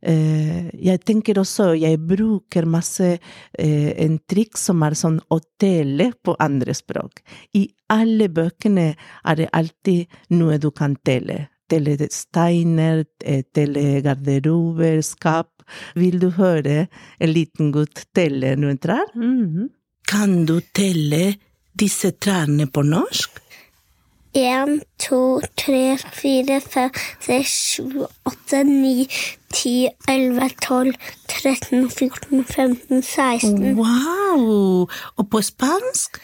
Eh, 0.00 0.68
jeg 0.78 1.00
tenker 1.02 1.40
også, 1.40 1.72
jeg 1.74 1.98
bruker 2.06 2.68
masse 2.70 3.16
eh, 3.16 3.90
en 4.04 4.18
trikk 4.30 4.58
som 4.58 4.82
er 4.86 4.94
sånn 4.98 5.18
å 5.34 5.40
telle 5.58 6.12
på 6.22 6.36
andre 6.38 6.74
språk. 6.76 7.24
I 7.58 7.66
alle 7.90 8.28
bøkene 8.30 8.92
er 8.94 9.40
det 9.40 9.48
alltid 9.52 10.20
noe 10.38 10.60
du 10.62 10.70
kan 10.70 10.94
telle. 11.02 11.48
Telle 11.68 11.96
steiner, 12.14 13.02
eh, 13.24 13.42
telle 13.52 13.98
garderober, 14.04 15.02
skap. 15.02 15.50
Vil 15.98 16.16
du 16.22 16.30
høre 16.38 16.86
en 17.18 17.32
liten 17.34 17.74
gutt 17.74 18.06
telle 18.16 18.54
noen 18.56 18.78
trær? 18.78 19.10
Mm 19.14 19.42
-hmm. 19.48 19.68
Kan 20.08 20.46
du 20.46 20.60
telle 20.72 21.34
disse 21.76 22.10
trærne 22.16 22.64
på 22.72 22.80
norsk? 22.82 23.42
En, 24.38 24.78
to, 24.96 25.40
tre, 25.56 25.98
fire, 26.16 26.60
fem, 26.64 26.94
seks, 27.20 27.52
sju, 27.74 28.06
åtte, 28.28 28.62
ni, 28.64 29.04
ti, 29.52 29.74
elleve, 30.08 30.48
tolv, 30.64 30.96
13, 31.28 31.90
14, 31.90 32.44
15, 32.44 33.02
16. 33.02 33.76
Wow! 33.76 34.88
Og 35.16 35.28
på 35.28 35.42
spansk? 35.44 36.16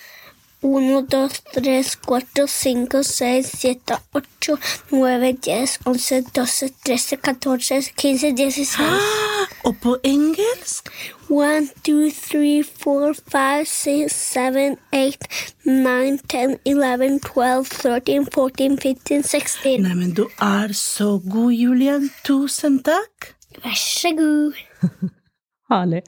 Uno, 0.65 1.03
dos, 1.03 1.43
tres, 1.53 1.97
cuatro, 1.97 2.47
cinco, 2.49 3.03
seis, 3.03 3.53
siete, 3.53 4.01
ocho, 4.15 4.57
nueve, 4.93 5.35
diez, 5.45 5.79
once, 5.85 6.23
doce, 6.33 6.73
trece, 6.85 7.21
catorce, 7.21 7.83
quince, 8.01 8.33
dieciséis. 8.33 9.13
Og 9.65 9.77
på 9.83 9.97
engelsk? 10.05 10.89
One, 11.31 11.69
two, 11.85 12.11
three, 12.11 12.63
four, 12.63 13.15
five, 13.15 13.67
six, 13.67 14.13
seven, 14.13 14.77
eight, 14.93 15.25
nine, 15.65 16.19
ten, 16.29 16.59
eleven, 16.67 17.21
twelve, 17.21 17.65
thirteen, 17.65 18.27
fourteen, 18.35 18.79
fifteen, 18.79 19.23
sixteen. 19.23 19.83
Neimen, 19.83 20.15
du 20.15 20.29
er 20.41 20.73
så 20.73 21.21
god, 21.33 21.51
Julian. 21.53 22.11
Tusen 22.25 22.83
takk. 22.83 23.35
Vær 23.65 23.75
så 23.77 24.15
god. 24.17 24.53
Herlig. 25.73 26.03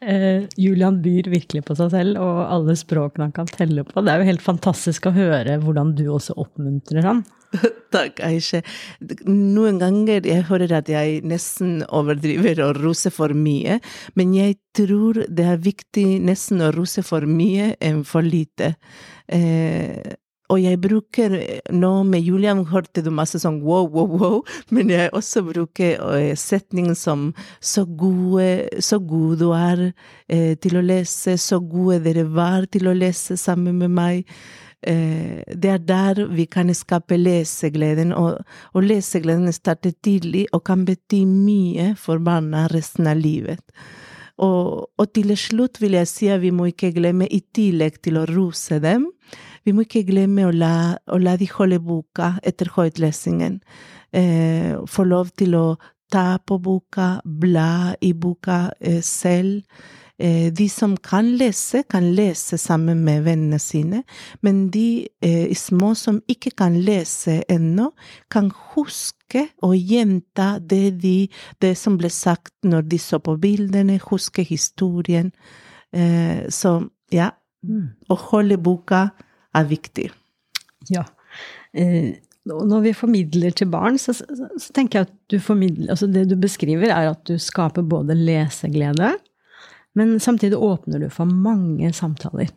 Eh, 0.00 0.44
Julian 0.56 1.02
byr 1.04 1.28
virkelig 1.32 1.64
på 1.68 1.76
seg 1.76 1.90
selv 1.92 2.20
og 2.20 2.42
alle 2.48 2.76
språkene 2.76 3.28
han 3.28 3.34
kan 3.36 3.48
telle 3.50 3.84
på. 3.84 4.00
Det 4.00 4.12
er 4.12 4.22
jo 4.22 4.30
helt 4.30 4.44
fantastisk 4.44 5.08
å 5.08 5.16
høre 5.16 5.58
hvordan 5.62 5.94
du 5.98 6.06
også 6.12 6.36
oppmuntrer 6.40 7.04
han. 7.04 7.24
Takk, 7.94 8.20
Aisha. 8.24 8.62
Noen 9.28 9.80
ganger 9.80 10.26
jeg 10.26 10.46
hører 10.48 10.78
at 10.80 10.90
jeg 10.90 11.22
nesten 11.28 11.80
overdriver 11.94 12.60
og 12.66 12.80
roser 12.82 13.14
for 13.14 13.36
mye, 13.36 13.78
men 14.18 14.34
jeg 14.36 14.58
tror 14.76 15.22
det 15.28 15.48
er 15.52 15.64
viktig 15.64 16.06
nesten 16.26 16.64
å 16.64 16.72
rose 16.74 17.04
for 17.06 17.28
mye 17.28 17.74
enn 17.84 18.02
for 18.08 18.26
lite. 18.26 18.74
Eh, 19.28 20.16
og 20.52 20.60
jeg 20.62 20.80
bruker 20.82 21.34
nå 21.74 21.92
med 22.06 22.22
Julian 22.26 22.62
hørte 22.70 23.02
du 23.02 23.10
masse 23.14 23.40
sånn 23.42 23.58
wow, 23.64 23.88
wow, 23.90 24.12
wow, 24.20 24.36
men 24.74 24.92
jeg 24.92 25.12
også 25.16 25.42
bruker 25.48 25.98
uh, 26.02 26.34
setningen 26.38 26.96
som 26.98 27.32
så 27.60 27.86
gode, 27.86 28.68
så 28.82 29.00
god 29.02 29.40
du 29.42 29.48
er 29.56 29.88
eh, 29.88 30.54
til 30.62 30.78
å 30.78 30.84
lese, 30.84 31.36
så 31.40 31.58
gode 31.60 32.00
dere 32.06 32.26
var 32.30 32.68
til 32.70 32.88
å 32.90 32.94
lese 32.96 33.36
sammen 33.40 33.80
med 33.82 33.92
meg. 33.96 34.38
Eh, 34.86 35.42
det 35.56 35.70
er 35.72 35.82
der 35.82 36.22
vi 36.30 36.46
kan 36.46 36.70
skape 36.74 37.18
lesegleden, 37.18 38.12
og, 38.14 38.42
og 38.72 38.86
lesegleden 38.86 39.52
starter 39.54 39.94
tidlig 40.04 40.46
og 40.52 40.66
kan 40.68 40.84
bety 40.86 41.24
mye 41.26 41.94
for 41.98 42.22
barna 42.22 42.66
resten 42.72 43.08
av 43.10 43.18
livet. 43.18 43.62
Og, 44.36 44.86
og 45.00 45.12
til 45.16 45.32
slutt 45.38 45.80
vil 45.80 45.96
jeg 45.96 46.10
si 46.10 46.28
at 46.30 46.42
vi 46.42 46.52
må 46.52 46.68
ikke 46.70 46.92
glemme, 46.94 47.26
i 47.26 47.40
tillegg 47.56 48.02
til 48.04 48.20
å 48.20 48.26
rose 48.28 48.78
dem, 48.84 49.08
vi 49.66 49.74
må 49.74 49.82
ikke 49.82 50.06
glemme 50.06 50.46
å 50.46 50.54
la, 50.54 50.94
å 51.10 51.18
la 51.18 51.34
de 51.40 51.48
holde 51.50 51.80
boka 51.82 52.36
etter 52.46 52.70
høytlesingen. 52.76 53.58
Eh, 54.14 54.76
få 54.86 55.04
lov 55.04 55.32
til 55.34 55.56
å 55.58 55.66
ta 56.12 56.38
på 56.38 56.60
boka, 56.62 57.16
bla 57.24 57.96
i 58.00 58.12
boka 58.14 58.70
eh, 58.78 59.02
selv. 59.02 59.66
Eh, 60.18 60.52
de 60.54 60.68
som 60.72 60.94
kan 60.96 61.26
lese, 61.36 61.82
kan 61.90 62.06
lese 62.16 62.56
sammen 62.58 63.02
med 63.04 63.26
vennene 63.26 63.58
sine, 63.60 64.04
men 64.40 64.68
de 64.72 65.08
eh, 65.20 65.50
små 65.52 65.92
som 65.98 66.22
ikke 66.30 66.54
kan 66.56 66.78
lese 66.86 67.42
ennå, 67.52 67.90
kan 68.32 68.48
huske 68.72 69.48
og 69.66 69.74
gjenta 69.76 70.54
det, 70.62 70.96
de, 71.02 71.28
det 71.60 71.74
som 71.76 71.98
ble 72.00 72.08
sagt 72.08 72.54
når 72.64 72.86
de 72.88 73.02
så 73.02 73.20
på 73.20 73.36
bildene, 73.42 73.98
huske 74.08 74.46
historien. 74.46 75.34
Eh, 75.92 76.46
så 76.48 76.78
ja, 77.12 77.34
mm. 77.66 78.08
å 78.08 78.22
holde 78.30 78.56
boka 78.56 79.08
er 79.56 79.68
viktig. 79.70 80.10
Ja. 80.92 81.04
Eh, 81.76 82.14
når 82.46 82.84
vi 82.84 82.92
formidler 82.94 83.54
til 83.58 83.70
barn, 83.72 83.98
så, 83.98 84.14
så, 84.14 84.68
tenker 84.74 85.00
jeg 85.00 85.08
at 85.08 85.14
du 85.32 85.40
formidler 85.42 85.90
Altså 85.96 86.06
det 86.06 86.28
du 86.30 86.36
beskriver, 86.38 86.92
er 86.94 87.10
at 87.10 87.24
du 87.26 87.34
skaper 87.42 87.82
både 87.82 88.14
leseglede, 88.14 89.16
men 89.98 90.16
samtidig 90.22 90.60
åpner 90.60 91.02
du 91.02 91.08
for 91.10 91.26
mange 91.26 91.90
samtaler. 91.96 92.52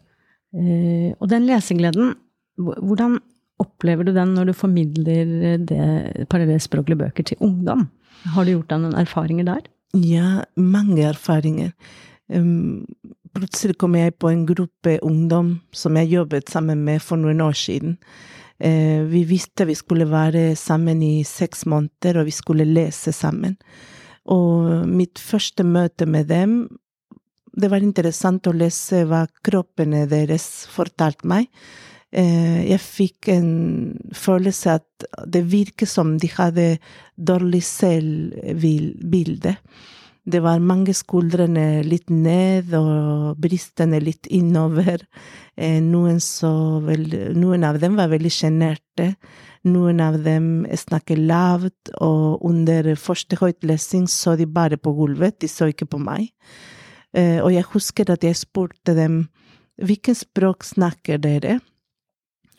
Eh, 0.54 1.16
og 1.18 1.30
den 1.32 1.48
lesegleden, 1.50 2.14
hvordan 2.60 3.18
opplever 3.60 4.08
du 4.08 4.14
den 4.16 4.36
når 4.36 4.50
du 4.50 4.56
formidler 4.56 5.58
det 5.58 6.28
parallellspråklige 6.32 7.00
bøker 7.00 7.28
til 7.32 7.42
ungdom? 7.44 7.88
Har 8.36 8.46
du 8.46 8.54
gjort 8.54 8.72
deg 8.72 8.84
noen 8.84 9.00
erfaringer 9.00 9.48
der? 9.48 9.68
Ja, 9.98 10.44
mange 10.60 11.08
erfaringer. 11.08 11.74
Um, 12.30 12.86
plutselig 13.36 13.78
kom 13.80 13.96
jeg 13.98 14.16
på 14.20 14.32
en 14.32 14.46
gruppe 14.48 14.98
ungdom 15.06 15.56
som 15.76 15.98
jeg 16.00 16.14
jobbet 16.14 16.52
sammen 16.52 16.84
med 16.86 17.02
for 17.04 17.20
noen 17.22 17.42
år 17.46 17.58
siden. 17.58 17.98
Uh, 18.60 19.06
vi 19.08 19.24
visste 19.24 19.68
vi 19.70 19.76
skulle 19.78 20.10
være 20.10 20.52
sammen 20.60 21.04
i 21.06 21.24
seks 21.24 21.64
måneder, 21.70 22.20
og 22.20 22.28
vi 22.28 22.36
skulle 22.36 22.68
lese 22.68 23.14
sammen. 23.16 23.56
Og 24.30 24.88
mitt 24.90 25.20
første 25.20 25.64
møte 25.64 26.06
med 26.06 26.28
dem 26.30 26.62
Det 27.60 27.66
var 27.72 27.82
interessant 27.82 28.46
å 28.48 28.54
lese 28.54 29.02
hva 29.10 29.24
kroppene 29.44 30.04
deres 30.08 30.68
fortalte 30.70 31.28
meg. 31.28 31.48
Uh, 32.14 32.62
jeg 32.62 32.80
fikk 32.80 33.32
en 33.34 33.50
følelse 34.16 34.76
at 34.78 35.08
det 35.28 35.42
virket 35.50 35.90
som 35.90 36.14
de 36.22 36.30
hadde 36.30 36.68
dårlig 37.18 37.64
selvbilde. 37.66 39.56
Det 40.30 40.42
var 40.46 40.62
mange 40.62 40.94
skuldrene 40.94 41.82
litt 41.82 42.12
ned 42.14 42.74
og 42.78 43.40
brystene 43.42 43.98
litt 44.04 44.28
innover. 44.30 45.02
Eh, 45.58 45.80
noen, 45.82 46.20
vel, 46.86 47.06
noen 47.34 47.66
av 47.66 47.80
dem 47.82 47.96
var 47.98 48.12
veldig 48.12 48.32
sjenerte. 48.34 49.14
Noen 49.66 50.04
av 50.04 50.20
dem 50.24 50.68
snakket 50.70 51.24
lavt, 51.24 51.92
og 51.98 52.46
under 52.46 52.92
første 53.00 53.40
høytlesing 53.42 54.06
så 54.12 54.36
de 54.40 54.46
bare 54.46 54.78
på 54.78 54.94
gulvet, 55.00 55.40
de 55.42 55.50
så 55.50 55.72
ikke 55.74 55.90
på 55.90 56.02
meg. 56.04 56.30
Eh, 57.18 57.40
og 57.42 57.50
jeg 57.56 57.66
husker 57.74 58.14
at 58.14 58.24
jeg 58.24 58.38
spurte 58.38 58.94
dem 58.94 59.24
hvilket 59.82 60.22
språk 60.28 60.68
snakker 60.68 61.18
dere? 61.24 61.58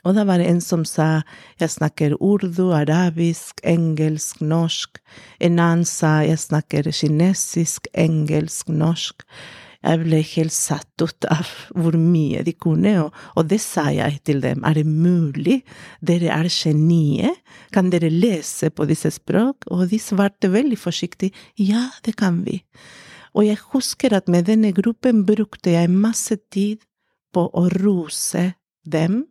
Og 0.05 0.17
da 0.17 0.25
var 0.29 0.41
det 0.41 0.49
en 0.51 0.61
som 0.65 0.85
sa 0.89 1.23
jeg 1.61 1.73
snakker 1.73 2.17
urdu, 2.21 2.71
arabisk, 2.77 3.61
engelsk, 3.65 4.41
norsk. 4.41 5.01
En 5.41 5.59
annen 5.59 5.87
sa 5.89 6.21
jeg 6.25 6.41
snakker 6.41 6.91
kinesisk, 6.93 7.91
engelsk, 7.95 8.71
norsk. 8.73 9.27
Jeg 9.81 10.03
ble 10.03 10.19
helt 10.35 10.53
satt 10.53 11.01
ut 11.01 11.25
av 11.33 11.49
hvor 11.73 11.97
mye 11.97 12.43
de 12.45 12.53
kunne, 12.53 12.93
og, 13.01 13.15
og 13.41 13.47
det 13.49 13.63
sa 13.65 13.87
jeg 13.95 14.19
til 14.29 14.43
dem. 14.45 14.61
Er 14.69 14.77
det 14.77 14.85
mulig? 14.85 15.63
Dere 16.05 16.29
er 16.35 16.51
genier? 16.53 17.39
Kan 17.73 17.89
dere 17.93 18.13
lese 18.13 18.69
på 18.69 18.85
disse 18.89 19.13
språk? 19.17 19.65
Og 19.73 19.87
de 19.89 20.01
svarte 20.01 20.53
veldig 20.53 20.77
forsiktig 20.81 21.33
ja, 21.57 21.89
det 22.05 22.19
kan 22.21 22.43
vi. 22.45 22.61
Og 23.33 23.47
jeg 23.47 23.61
husker 23.73 24.13
at 24.19 24.29
med 24.29 24.51
denne 24.51 24.75
gruppen 24.77 25.25
brukte 25.25 25.73
jeg 25.73 25.93
masse 25.93 26.37
tid 26.53 26.85
på 27.33 27.47
å 27.47 27.69
rose 27.81 28.51
dem 28.85 29.23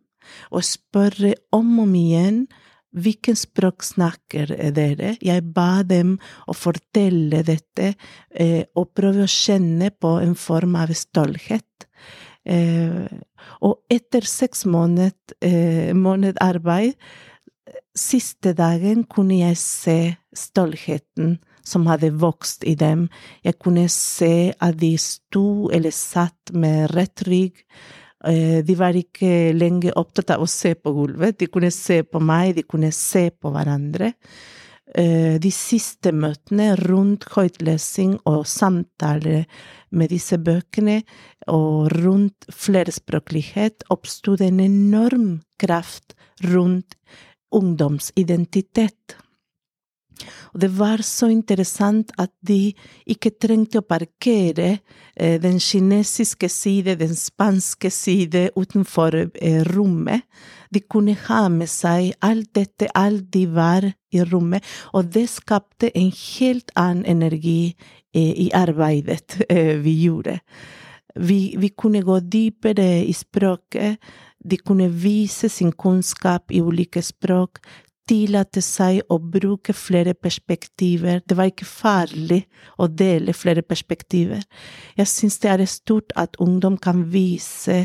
og 0.50 0.66
spørre 0.66 1.34
om 1.56 1.78
og 1.78 1.88
om 1.88 1.94
igjen 1.98 2.42
hvilken 2.90 3.36
språk 3.38 3.84
snakker 3.86 4.50
dere? 4.74 5.14
Jeg 5.22 5.44
ba 5.54 5.82
dem 5.86 6.16
å 6.50 6.54
fortelle 6.56 7.44
dette 7.46 7.92
eh, 8.30 8.64
og 8.74 8.90
prøve 8.98 9.26
å 9.26 9.30
kjenne 9.30 9.92
på 9.94 10.16
en 10.24 10.34
form 10.34 10.74
av 10.80 10.90
stolthet. 10.98 11.86
Eh, 12.42 13.06
og 13.62 13.92
etter 13.92 14.26
seks 14.26 14.64
måned, 14.66 15.36
eh, 15.44 15.92
måned 15.94 16.40
arbeid, 16.42 16.96
siste 17.96 18.54
dagen 18.56 19.04
kunne 19.10 19.40
jeg 19.42 19.58
se 19.60 19.98
stoltheten 20.36 21.38
som 21.66 21.86
hadde 21.90 22.12
vokst 22.18 22.64
i 22.66 22.74
dem. 22.78 23.08
Jeg 23.44 23.58
kunne 23.62 23.86
se 23.92 24.52
at 24.58 24.78
de 24.80 24.94
sto 24.98 25.70
eller 25.74 25.94
satt 25.94 26.52
med 26.52 26.90
rett 26.94 27.22
rygg, 27.28 27.62
de 28.20 28.74
var 28.76 28.96
ikke 28.98 29.54
lenge 29.56 29.94
opptatt 29.96 30.34
av 30.34 30.42
å 30.44 30.48
se 30.50 30.74
på 30.76 30.92
gulvet. 30.92 31.38
De 31.40 31.46
kunne 31.48 31.70
se 31.72 32.02
på 32.04 32.20
meg, 32.20 32.52
de 32.58 32.66
kunne 32.68 32.90
se 32.92 33.30
på 33.32 33.52
hverandre. 33.54 34.10
Eh, 34.90 35.38
de 35.38 35.50
siste 35.54 36.10
møtene 36.10 36.72
rundt 36.80 37.28
høytlesing 37.30 38.16
og 38.26 38.42
samtale 38.50 39.44
med 39.94 40.10
disse 40.10 40.38
bøkene, 40.42 41.00
og 41.50 41.92
rundt 41.94 42.48
flerspråklighet, 42.50 43.86
oppsto 43.94 44.34
det 44.38 44.50
en 44.50 44.62
enorm 44.64 45.28
kraft 45.62 46.16
rundt 46.42 46.98
ungdomsidentitet. 47.54 49.16
Og 50.54 50.60
det 50.62 50.70
var 50.78 51.02
så 51.06 51.28
interessant 51.32 52.12
at 52.20 52.32
de 52.46 52.72
ikke 53.10 53.32
trengte 53.40 53.80
å 53.80 53.86
parkere 53.86 54.70
eh, 55.14 55.36
den 55.42 55.60
kinesiske 55.62 56.48
side, 56.50 56.98
den 57.00 57.16
spanske 57.16 57.90
side 57.94 58.48
utenfor 58.56 59.16
eh, 59.22 59.62
rommet. 59.70 60.26
De 60.70 60.82
kunne 60.82 61.16
ha 61.26 61.46
med 61.52 61.70
seg 61.70 62.12
alt 62.24 62.52
dette, 62.54 62.90
alt 62.94 63.30
de 63.34 63.46
var 63.50 63.88
i 64.10 64.24
rommet, 64.26 64.66
og 64.94 65.10
det 65.14 65.28
skapte 65.30 65.90
en 65.94 66.10
helt 66.10 66.70
annen 66.78 67.06
energi 67.06 67.74
eh, 68.14 68.34
i 68.46 68.50
arbeidet 68.54 69.40
vi 69.84 69.96
gjorde. 70.04 70.40
Vi, 71.18 71.56
vi 71.58 71.72
kunne 71.74 72.04
gå 72.06 72.20
dypere 72.22 73.00
i 73.02 73.12
språket, 73.16 73.98
de 74.40 74.56
kunne 74.56 74.88
vise 74.88 75.50
sin 75.52 75.72
kunnskap 75.72 76.52
i 76.52 76.62
ulike 76.64 77.02
språk, 77.04 77.60
tillate 78.10 78.62
seg 78.64 79.04
å 79.12 79.20
bruke 79.22 79.74
flere 79.76 80.16
perspektiver. 80.18 81.22
Det 81.22 81.36
var 81.38 81.50
ikke 81.50 81.68
farlig 81.68 82.42
å 82.80 82.88
dele 82.90 83.34
flere 83.36 83.62
perspektiver. 83.62 84.42
Jeg 84.98 85.10
syns 85.10 85.38
det 85.42 85.52
er 85.52 85.64
stort 85.70 86.14
at 86.18 86.38
ungdom 86.42 86.78
kan 86.82 87.06
vise 87.12 87.84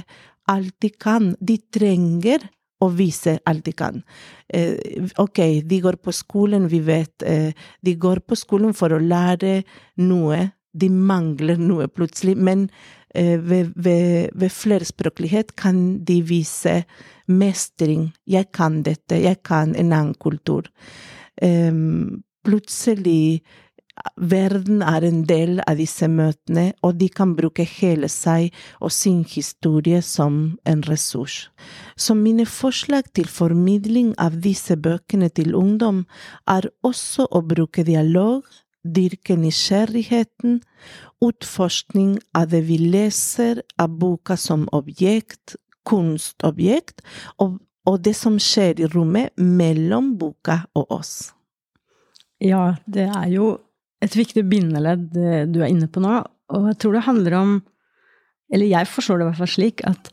alt 0.49 0.75
de 0.81 0.89
kan. 0.89 1.33
De 1.39 1.59
trenger 1.73 2.47
å 2.83 2.89
vise 2.93 3.37
alt 3.47 3.65
de 3.67 3.73
kan. 3.77 4.01
Eh, 4.49 5.05
ok, 5.21 5.41
de 5.63 5.79
går 5.83 5.99
på 6.03 6.13
skolen, 6.15 6.67
vi 6.69 6.81
vet 6.83 7.23
eh, 7.23 7.53
De 7.81 7.95
går 7.95 8.25
på 8.27 8.35
skolen 8.35 8.73
for 8.73 8.93
å 8.93 9.01
lære 9.01 9.61
noe. 10.01 10.41
De 10.75 10.89
mangler 10.91 11.61
noe 11.61 11.87
plutselig, 11.87 12.35
men 12.35 12.67
ved, 13.15 13.73
ved, 13.75 14.29
ved, 14.35 14.51
flerspråklighet 14.51 15.55
kan 15.55 16.03
de 16.05 16.21
vise 16.27 16.83
mestring. 17.27 18.09
Jeg 18.27 18.51
kan 18.53 18.81
dette, 18.83 19.21
jeg 19.21 19.41
kan 19.43 19.75
en 19.75 19.93
annen 19.93 20.15
kultur. 20.19 20.67
Plutselig 22.45 23.41
Verden 24.19 24.81
er 24.83 25.05
en 25.07 25.21
del 25.27 25.61
av 25.63 25.79
disse 25.79 26.07
møtene, 26.11 26.65
og 26.83 26.97
de 26.99 27.07
kan 27.09 27.31
bruke 27.37 27.63
hele 27.77 28.09
seg 28.11 28.51
og 28.83 28.91
sin 28.91 29.21
historie 29.29 30.01
som 30.03 30.57
en 30.67 30.83
ressurs. 30.83 31.47
Så 31.95 32.15
mine 32.19 32.45
forslag 32.45 33.07
til 33.15 33.29
formidling 33.31 34.11
av 34.19 34.35
disse 34.43 34.75
bøkene 34.75 35.31
til 35.31 35.55
ungdom 35.55 36.03
er 36.51 36.67
også 36.83 37.29
å 37.31 37.41
bruke 37.47 37.87
dialog, 37.87 38.43
dyrke 38.85 39.37
nysgjerrigheten, 39.39 40.59
utforskning 41.25 42.17
av 42.37 42.49
det 42.53 42.61
vi 42.69 42.77
leser 42.81 43.63
av 43.81 43.95
boka 43.99 44.37
som 44.37 44.67
objekt, 44.75 45.55
kunstobjekt, 45.85 47.01
og, 47.41 47.59
og 47.85 48.01
det 48.05 48.15
som 48.17 48.37
skjer 48.41 48.81
i 48.81 48.89
rommet 48.93 49.33
mellom 49.37 50.15
boka 50.21 50.63
og 50.77 50.99
oss. 50.99 51.15
Ja, 52.43 52.75
det 52.85 53.07
er 53.07 53.29
jo 53.31 53.55
et 54.03 54.15
viktig 54.17 54.43
bindeledd 54.49 55.07
du 55.13 55.61
er 55.61 55.69
inne 55.71 55.87
på 55.89 56.03
nå, 56.03 56.19
og 56.53 56.69
jeg 56.69 56.79
tror 56.81 56.97
det 56.97 57.07
handler 57.07 57.39
om 57.39 57.55
Eller 58.53 58.67
jeg 58.69 58.85
forstår 58.85 59.17
det 59.17 59.23
i 59.23 59.25
hvert 59.25 59.39
fall 59.39 59.49
slik 59.49 59.81
at 59.89 60.11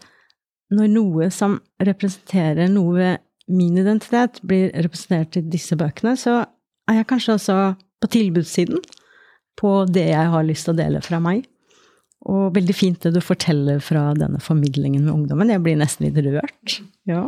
når 0.72 0.86
noe 0.88 1.26
som 1.28 1.58
representerer 1.84 2.70
noe 2.72 2.94
ved 2.96 3.18
min 3.52 3.76
identitet, 3.76 4.38
blir 4.40 4.70
representert 4.72 5.36
i 5.36 5.42
disse 5.52 5.76
bøkene, 5.76 6.14
så 6.16 6.38
er 6.88 6.96
jeg 6.96 7.08
kanskje 7.10 7.34
også 7.36 7.56
på 8.02 8.10
tilbudssiden 8.12 8.82
på 9.60 9.72
det 9.90 10.08
jeg 10.10 10.30
har 10.32 10.46
lyst 10.46 10.66
til 10.66 10.74
å 10.74 10.80
dele 10.80 11.02
fra 11.04 11.20
meg. 11.22 11.44
Og 12.30 12.52
veldig 12.54 12.74
fint 12.76 13.02
det 13.02 13.14
du 13.16 13.20
forteller 13.22 13.80
fra 13.82 14.10
denne 14.14 14.40
formidlingen 14.42 15.04
med 15.04 15.14
ungdommen. 15.14 15.50
Jeg 15.50 15.62
blir 15.64 15.78
nesten 15.78 16.06
litt 16.06 16.20
rørt. 16.22 16.76
Ja. 17.08 17.24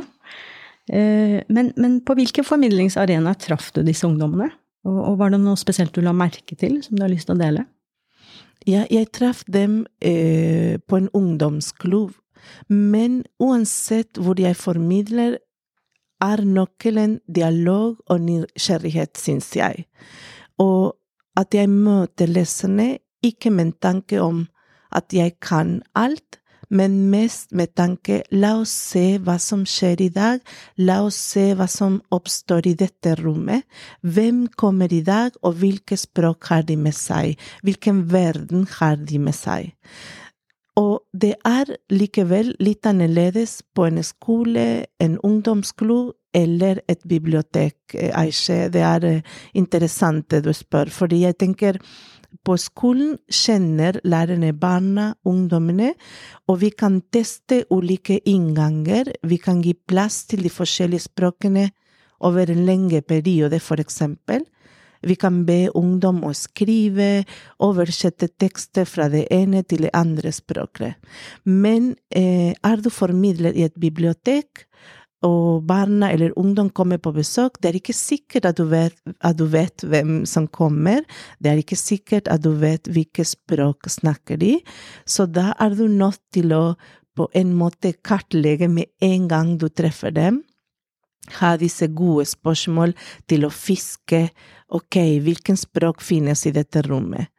Eh, 0.86 1.40
men, 1.48 1.72
men 1.80 1.98
på 2.06 2.14
hvilke 2.18 2.44
formidlingsarenaer 2.46 3.38
traff 3.42 3.72
du 3.74 3.82
disse 3.86 4.06
ungdommene? 4.06 4.50
Og, 4.84 4.98
og, 4.98 5.14
var 5.22 5.32
det 5.32 5.40
noe 5.42 5.58
spesielt 5.58 5.94
du 5.96 6.02
la 6.04 6.12
merke 6.14 6.56
til, 6.60 6.78
som 6.84 6.98
du 6.98 7.04
har 7.04 7.12
lyst 7.12 7.30
til 7.30 7.38
å 7.38 7.40
dele? 7.40 7.64
Ja, 8.68 8.84
jeg 8.92 9.10
traff 9.16 9.42
dem 9.50 9.82
eh, 10.04 10.76
på 10.86 11.00
en 11.00 11.10
ungdomsklubb. 11.16 12.14
Men 12.68 13.22
uansett 13.40 14.20
hvor 14.20 14.38
jeg 14.40 14.56
formidler, 14.60 15.40
er 16.22 16.40
nøkkelen 16.46 17.18
dialog 17.28 17.98
og 18.08 18.20
nysgjerrighet, 18.24 19.18
syns 19.20 19.50
jeg. 19.58 19.84
Og 20.62 20.94
at 21.38 21.54
jeg 21.54 21.70
møter 21.70 22.30
leserne 22.30 22.98
ikke 23.24 23.50
med 23.50 23.74
tanke 23.82 24.20
om 24.22 24.44
at 24.94 25.14
jeg 25.14 25.38
kan 25.42 25.80
alt, 25.98 26.38
men 26.70 27.10
mest 27.10 27.52
med 27.52 27.74
tanke 27.76 28.22
la 28.32 28.54
oss 28.60 28.72
se 28.72 29.18
hva 29.22 29.36
som 29.42 29.64
skjer 29.68 30.00
i 30.06 30.10
dag, 30.14 30.40
la 30.80 31.00
oss 31.04 31.18
se 31.32 31.50
hva 31.54 31.66
som 31.70 32.00
oppstår 32.14 32.68
i 32.70 32.74
dette 32.78 33.14
rommet, 33.20 33.66
hvem 34.02 34.46
kommer 34.56 34.92
i 34.92 35.02
dag, 35.04 35.36
og 35.42 35.60
hvilke 35.60 35.98
språk 36.00 36.50
har 36.50 36.64
de 36.66 36.78
med 36.80 36.96
seg, 36.96 37.38
hvilken 37.62 38.04
verden 38.10 38.66
har 38.78 38.96
de 38.96 39.20
med 39.22 39.36
seg. 39.36 39.74
Det 41.14 41.36
er 41.46 41.68
likevel 41.94 42.56
litt 42.58 42.86
annerledes 42.90 43.60
på 43.74 43.86
en 43.86 44.02
skole, 44.02 44.84
en 44.98 45.14
ungdomsklubb 45.22 46.10
eller 46.34 46.80
et 46.90 47.04
bibliotek, 47.06 47.94
Aishe. 48.18 48.66
Det 48.74 48.82
er 48.82 49.06
interessant 49.54 50.26
det 50.34 50.42
du 50.42 50.50
spør, 50.50 50.90
fordi 50.90 51.22
jeg 51.22 51.38
tenker 51.38 51.78
på 52.42 52.56
skolen 52.58 53.14
kjenner 53.30 54.00
lærerne 54.02 54.50
barna, 54.58 55.12
ungdommene, 55.22 55.92
og 56.50 56.58
vi 56.64 56.72
kan 56.74 56.98
teste 57.14 57.62
ulike 57.70 58.18
innganger. 58.26 59.12
Vi 59.22 59.38
kan 59.38 59.62
gi 59.62 59.76
plass 59.86 60.24
til 60.26 60.42
de 60.42 60.50
forskjellige 60.50 61.06
språkene 61.06 61.68
over 62.26 62.50
en 62.50 62.66
lengre 62.66 63.04
periode, 63.06 63.60
for 63.62 63.78
eksempel. 63.78 64.42
Vi 65.06 65.16
kan 65.20 65.42
be 65.48 65.68
ungdom 65.76 66.22
å 66.26 66.32
skrive, 66.36 67.24
oversette 67.62 68.30
tekster 68.40 68.88
fra 68.88 69.08
det 69.12 69.26
ene 69.34 69.62
til 69.62 69.86
det 69.86 69.94
andre 69.96 70.32
språket. 70.34 71.00
Men 71.44 71.94
eh, 72.10 72.52
er 72.54 72.82
du 72.82 72.90
formidler 72.92 73.56
i 73.56 73.66
et 73.68 73.76
bibliotek, 73.80 74.66
og 75.24 75.64
barna 75.64 76.10
eller 76.12 76.34
ungdom 76.38 76.68
kommer 76.70 77.00
på 77.00 77.14
besøk, 77.16 77.56
det 77.60 77.70
er 77.70 77.78
ikke 77.78 77.96
sikkert 77.96 78.48
at 78.50 78.58
du, 78.60 78.66
vet, 78.68 78.96
at 79.24 79.38
du 79.38 79.46
vet 79.48 79.84
hvem 79.86 80.24
som 80.28 80.48
kommer, 80.52 81.00
det 81.40 81.52
er 81.52 81.62
ikke 81.62 81.78
sikkert 81.80 82.28
at 82.32 82.44
du 82.44 82.52
vet 82.60 82.90
hvilket 82.92 83.32
språk 83.32 83.88
snakker 83.88 84.40
de, 84.40 84.58
så 85.08 85.24
da 85.24 85.52
er 85.60 85.76
du 85.78 85.86
nødt 85.88 86.20
til 86.34 86.52
å 86.52 86.64
på 87.14 87.28
en 87.38 87.52
måte 87.54 87.94
kartlegge 88.02 88.68
med 88.68 88.90
en 89.04 89.28
gang 89.30 89.54
du 89.58 89.68
treffer 89.70 90.12
dem, 90.14 90.42
ha 91.40 91.54
disse 91.60 91.88
gode 91.96 92.26
spørsmål 92.28 92.94
til 93.30 93.46
å 93.46 93.52
fiske 93.52 94.28
ok, 94.74 94.98
hvilken 95.24 95.58
språk 95.58 96.02
finnes 96.02 96.46
i 96.48 96.54
dette 96.54 96.82
rommet. 96.86 97.30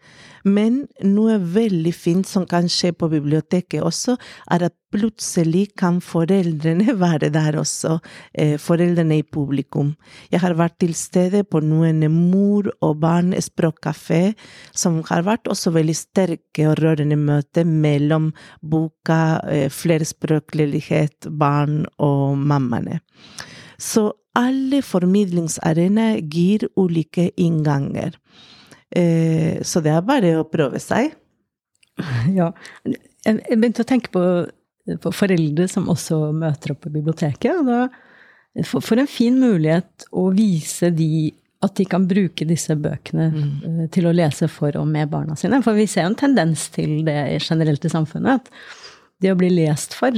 Men 0.46 0.84
noe 1.02 1.40
veldig 1.42 1.92
fint 1.98 2.28
som 2.30 2.44
kan 2.46 2.68
skje 2.70 2.92
på 2.94 3.08
biblioteket 3.10 3.82
også, 3.82 4.14
er 4.54 4.68
at 4.68 4.76
plutselig 4.94 5.72
kan 5.80 5.98
foreldrene 6.06 6.94
være 7.04 7.32
der 7.34 7.58
også, 7.58 7.98
eh, 8.38 8.54
foreldrene 8.62 9.18
i 9.24 9.26
publikum. 9.26 9.96
Jeg 10.30 10.44
har 10.44 10.54
vært 10.60 10.78
til 10.84 10.94
stede 10.98 11.42
på 11.50 11.64
noen 11.66 12.06
mor- 12.14 12.70
og 12.86 13.02
barn-språkkafé, 13.02 14.36
som 14.72 15.02
har 15.10 15.26
vært 15.26 15.50
også 15.50 15.74
veldig 15.74 15.98
sterke 15.98 16.70
og 16.70 16.78
rørende 16.84 17.18
møter 17.18 17.66
mellom 17.66 18.30
boka, 18.62 19.42
eh, 19.50 19.68
flerspråklighet, 19.74 21.34
barn 21.42 21.88
og 21.98 22.38
mammaene. 22.38 23.02
Så 23.78 24.10
alle 24.36 24.82
formidlingsarenaer 24.84 26.22
gir 26.32 26.68
ulike 26.76 27.30
innganger. 27.40 28.18
Eh, 28.96 29.62
så 29.64 29.82
det 29.84 29.94
er 29.96 30.08
bare 30.08 30.36
å 30.40 30.50
prøve 30.50 30.82
seg. 30.84 31.14
Ja. 32.36 32.50
Jeg 33.26 33.58
begynte 33.58 33.86
å 33.86 33.88
tenke 33.88 34.12
på, 34.14 34.22
på 35.02 35.12
foreldre 35.16 35.66
som 35.72 35.88
også 35.90 36.34
møter 36.36 36.74
opp 36.74 36.84
på 36.84 36.92
biblioteket. 36.94 37.56
og 37.56 37.70
da 37.70 37.80
for, 38.64 39.00
en 39.00 39.10
fin 39.10 39.36
mulighet 39.40 40.06
å 40.16 40.30
vise 40.36 40.92
de 40.96 41.34
at 41.66 41.76
de 41.80 41.86
kan 41.90 42.06
bruke 42.08 42.46
disse 42.48 42.76
bøkene 42.78 43.30
mm. 43.34 43.80
til 43.96 44.08
å 44.08 44.14
lese 44.16 44.48
for 44.52 44.76
og 44.78 44.88
med 44.88 45.10
barna 45.12 45.36
sine. 45.40 45.62
For 45.66 45.76
vi 45.78 45.88
ser 45.90 46.06
jo 46.06 46.14
en 46.14 46.20
tendens 46.20 46.68
til 46.76 47.00
det 47.08 47.18
generelt 47.42 47.88
i 47.88 47.92
samfunnet. 47.92 48.46
At 48.46 49.24
det 49.24 49.34
å 49.34 49.40
bli 49.40 49.50
lest 49.56 49.96
for 49.98 50.16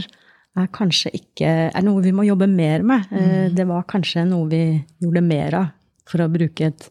er 0.58 0.70
kanskje 0.74 1.12
ikke 1.16 1.50
er 1.70 1.86
noe 1.86 2.04
vi 2.04 2.14
må 2.16 2.26
jobbe 2.28 2.48
mer 2.52 2.86
med. 2.86 3.10
Mm. 3.12 3.56
Det 3.58 3.66
var 3.70 3.88
kanskje 3.90 4.26
noe 4.28 4.48
vi 4.52 4.62
gjorde 5.04 5.24
mer 5.26 5.58
av, 5.60 5.74
for 6.08 6.24
å 6.24 6.32
bruke 6.32 6.72
et 6.72 6.88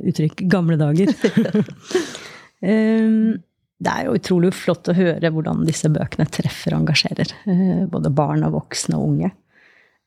uttrykk 0.00 0.44
gamle 0.50 0.78
dager. 0.80 1.12
um, 2.62 3.36
det 3.84 3.92
er 3.92 4.06
jo 4.06 4.16
utrolig 4.18 4.52
flott 4.56 4.90
å 4.90 4.96
høre 4.96 5.32
hvordan 5.32 5.66
disse 5.68 5.90
bøkene 5.92 6.28
treffer 6.32 6.74
og 6.74 6.84
engasjerer. 6.84 7.36
Uh, 7.46 7.86
både 7.90 8.12
barn 8.14 8.44
og 8.48 8.56
voksne 8.58 8.98
og 8.98 9.12
unge. 9.12 9.32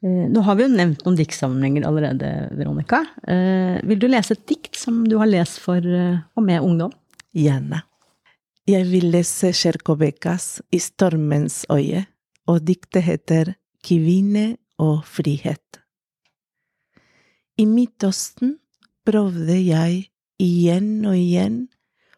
Uh, 0.03 0.27
nå 0.33 0.43
har 0.45 0.59
vi 0.59 0.67
jo 0.67 0.75
nevnt 0.75 1.05
noen 1.05 1.19
diktsamlinger 1.19 1.87
allerede, 1.87 2.33
Veronica. 2.57 3.03
Vil 3.87 4.01
du 4.01 4.09
lese 4.09 4.37
et 4.37 4.45
dikt 4.49 4.77
som 4.79 5.03
du 5.07 5.17
har 5.21 5.31
lest 5.31 5.61
for 5.63 5.83
og 5.83 6.45
med 6.45 6.61
ungdom? 6.63 6.93
Gjerne. 7.33 7.81
Jeg 8.69 8.85
vil 8.87 9.09
lese 9.11 9.49
Kjerkobekas 9.51 10.61
I 10.71 10.79
stormens 10.79 11.63
øye 11.73 12.05
og 12.49 12.63
diktet 12.67 13.05
heter 13.07 13.53
Kvinne 13.83 14.57
og 14.79 15.03
frihet. 15.07 15.79
I 17.57 17.65
Midtøsten 17.69 18.57
prøvde 19.05 19.57
jeg 19.59 20.07
igjen 20.41 21.05
og 21.05 21.17
igjen 21.17 21.57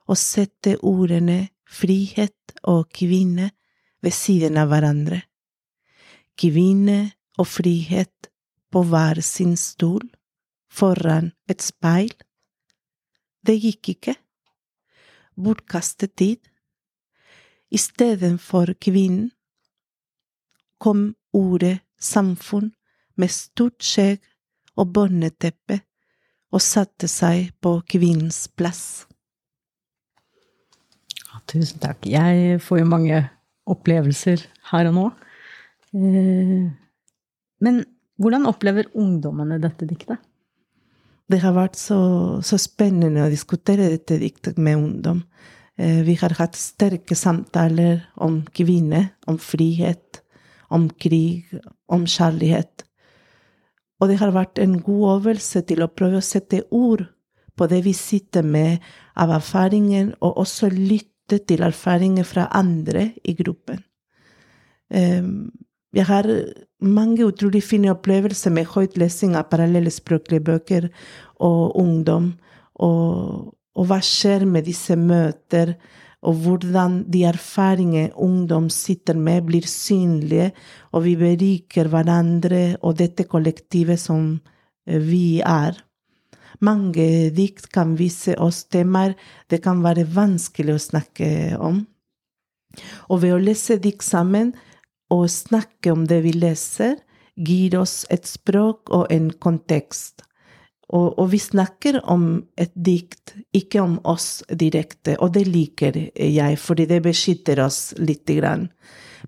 å 0.08 0.16
sette 0.18 0.78
ordene 0.86 1.50
frihet 1.66 2.56
og 2.64 2.88
kvinne 2.94 3.50
ved 4.06 4.14
siden 4.16 4.60
av 4.62 4.70
hverandre. 4.72 5.24
Kvinne 6.40 7.00
og 7.40 7.50
frihet 7.50 8.30
på 8.72 8.84
hver 8.86 9.22
sin 9.26 9.56
stol, 9.60 10.04
foran 10.70 11.32
et 11.52 11.64
speil. 11.64 12.14
Det 13.46 13.56
gikk 13.60 13.96
ikke. 13.96 14.16
Bortkastet 15.36 16.16
tid. 16.16 16.40
Istedenfor 17.76 18.76
kvinnen 18.80 19.32
kom 20.82 21.10
ordet 21.36 21.80
samfunn 22.02 22.72
med 23.20 23.32
stort 23.32 23.84
skjegg 23.84 24.24
og 24.76 24.92
båndeteppe 24.96 25.80
og 26.56 26.64
satte 26.64 27.08
seg 27.12 27.52
på 27.64 27.78
kvinnens 27.90 28.46
plass. 28.52 29.06
Tusen 31.52 31.82
takk. 31.84 32.06
Jeg 32.08 32.62
får 32.64 32.80
jo 32.82 32.88
mange 32.90 33.20
opplevelser 33.70 34.46
her 34.72 34.90
og 34.90 34.96
nå. 34.96 35.06
Eh, 35.96 36.64
men 37.66 37.84
hvordan 38.22 38.48
opplever 38.50 38.90
ungdommene 38.96 39.60
dette 39.62 39.88
diktet? 39.90 40.22
Det 41.26 41.42
har 41.42 41.56
vært 41.56 41.78
så, 41.80 41.98
så 42.46 42.58
spennende 42.62 43.26
å 43.26 43.32
diskutere 43.32 43.90
dette 43.92 44.20
diktet 44.22 44.60
med 44.62 44.78
ungdom. 44.78 45.24
Eh, 45.78 46.02
vi 46.08 46.16
har 46.22 46.36
hatt 46.40 46.58
sterke 46.58 47.18
samtaler 47.18 48.06
om 48.22 48.44
kvinner, 48.56 49.12
om 49.28 49.40
frihet, 49.42 50.22
om 50.70 50.90
krig, 50.90 51.50
om 51.88 52.06
kjærlighet. 52.06 52.86
Og 54.00 54.12
det 54.12 54.20
har 54.20 54.34
vært 54.36 54.60
en 54.60 54.80
god 54.84 55.20
øvelse 55.20 55.62
til 55.68 55.84
å 55.84 55.92
prøve 55.92 56.20
å 56.20 56.26
sette 56.26 56.64
ord 56.72 57.06
på 57.56 57.68
det 57.72 57.82
vi 57.86 57.94
sitter 57.96 58.44
med 58.44 58.84
av 59.16 59.32
erfaringen, 59.38 60.14
og 60.20 60.42
også 60.44 60.70
lytte 60.74 61.40
til 61.48 61.64
erfaringer 61.64 62.28
fra 62.28 62.50
andre 62.52 63.14
i 63.24 63.36
gruppen. 63.38 63.80
Ehm, 64.92 65.52
jeg 65.96 66.06
har 66.06 66.28
mange 66.84 67.24
utrolig 67.26 67.64
fine 67.64 67.94
opplevelser 67.94 68.52
med 68.52 68.68
høyt 68.74 68.98
lesing 69.00 69.38
av 69.40 69.48
parallellspråklige 69.50 70.44
bøker 70.44 70.90
og 71.40 71.78
ungdom, 71.80 72.34
og, 72.84 73.54
og 73.76 73.88
hva 73.88 74.02
skjer 74.04 74.44
med 74.50 74.68
disse 74.68 74.98
møter 75.00 75.78
og 76.26 76.42
hvordan 76.42 77.04
de 77.12 77.24
erfaringer 77.30 78.14
ungdom 78.22 78.70
sitter 78.74 79.18
med, 79.18 79.46
blir 79.46 79.66
synlige, 79.70 80.52
og 80.92 81.06
vi 81.06 81.16
beriker 81.20 81.90
hverandre 81.92 82.78
og 82.82 82.98
dette 83.02 83.28
kollektivet 83.30 84.02
som 84.02 84.32
eh, 84.88 85.02
vi 85.02 85.42
er. 85.46 85.78
Mange 86.66 87.30
dikt 87.36 87.68
kan 87.74 87.98
vise 88.00 88.36
oss 88.42 88.64
temaer 88.72 89.14
det 89.52 89.62
kan 89.64 89.84
være 89.84 90.08
vanskelig 90.16 90.76
å 90.76 90.86
snakke 90.86 91.30
om. 91.60 91.84
Og 93.12 93.22
ved 93.24 93.36
å 93.36 93.42
lese 93.42 93.78
dikt 93.80 94.06
sammen 94.08 94.54
og 95.14 95.28
snakke 95.32 95.94
om 95.94 96.08
det 96.10 96.22
vi 96.26 96.34
leser, 96.36 96.98
gir 97.36 97.76
oss 97.78 98.06
et 98.10 98.26
språk 98.28 98.90
og 98.96 99.12
en 99.12 99.30
kontekst. 99.44 100.24
Og, 100.94 101.16
og, 101.18 101.30
vi 101.32 101.40
snakker 101.42 101.98
om 102.12 102.44
et 102.62 102.74
dikt, 102.76 103.34
ikke 103.58 103.82
om 103.82 103.98
oss 104.06 104.44
direkte, 104.54 105.16
og 105.18 105.34
det 105.34 105.48
liker 105.50 105.98
jeg, 106.14 106.60
fordi 106.62 106.86
det 106.92 107.02
beskytter 107.08 107.64
oss 107.64 107.96
lite 107.98 108.38
grann. 108.38 108.68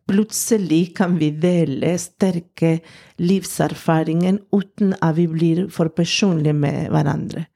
Plutselig 0.07 0.93
kan 0.99 1.15
vi 1.17 1.31
dele 1.41 1.95
sterke 1.99 2.77
livserfaringer 3.17 4.37
uten 4.53 4.93
at 5.01 5.17
vi 5.17 5.25
blir 5.31 5.63
for 5.73 5.89
personlige 5.89 6.53
med 6.53 6.91
hverandre. 6.93 7.47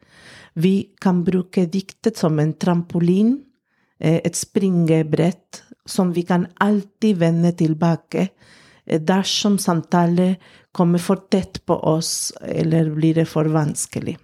Vi 0.58 0.92
kan 1.00 1.22
bruke 1.24 1.68
diktet 1.70 2.18
som 2.18 2.40
en 2.42 2.56
trampolin, 2.58 3.38
eh, 4.00 4.20
et 4.26 4.36
springebrett 4.36 5.62
som 5.86 6.12
vi 6.12 6.26
kan 6.26 6.48
alltid 6.60 7.22
vende 7.22 7.54
tilbake 7.54 8.32
Eh, 8.86 9.00
dersom 9.00 9.58
samtale 9.58 10.36
kommer 10.72 11.00
for 11.00 11.28
tett 11.32 11.62
på 11.66 11.76
oss, 11.76 12.32
eller 12.42 12.90
blir 12.96 13.22
det 13.22 13.28
for 13.30 13.50
vanskelig. 13.52 14.18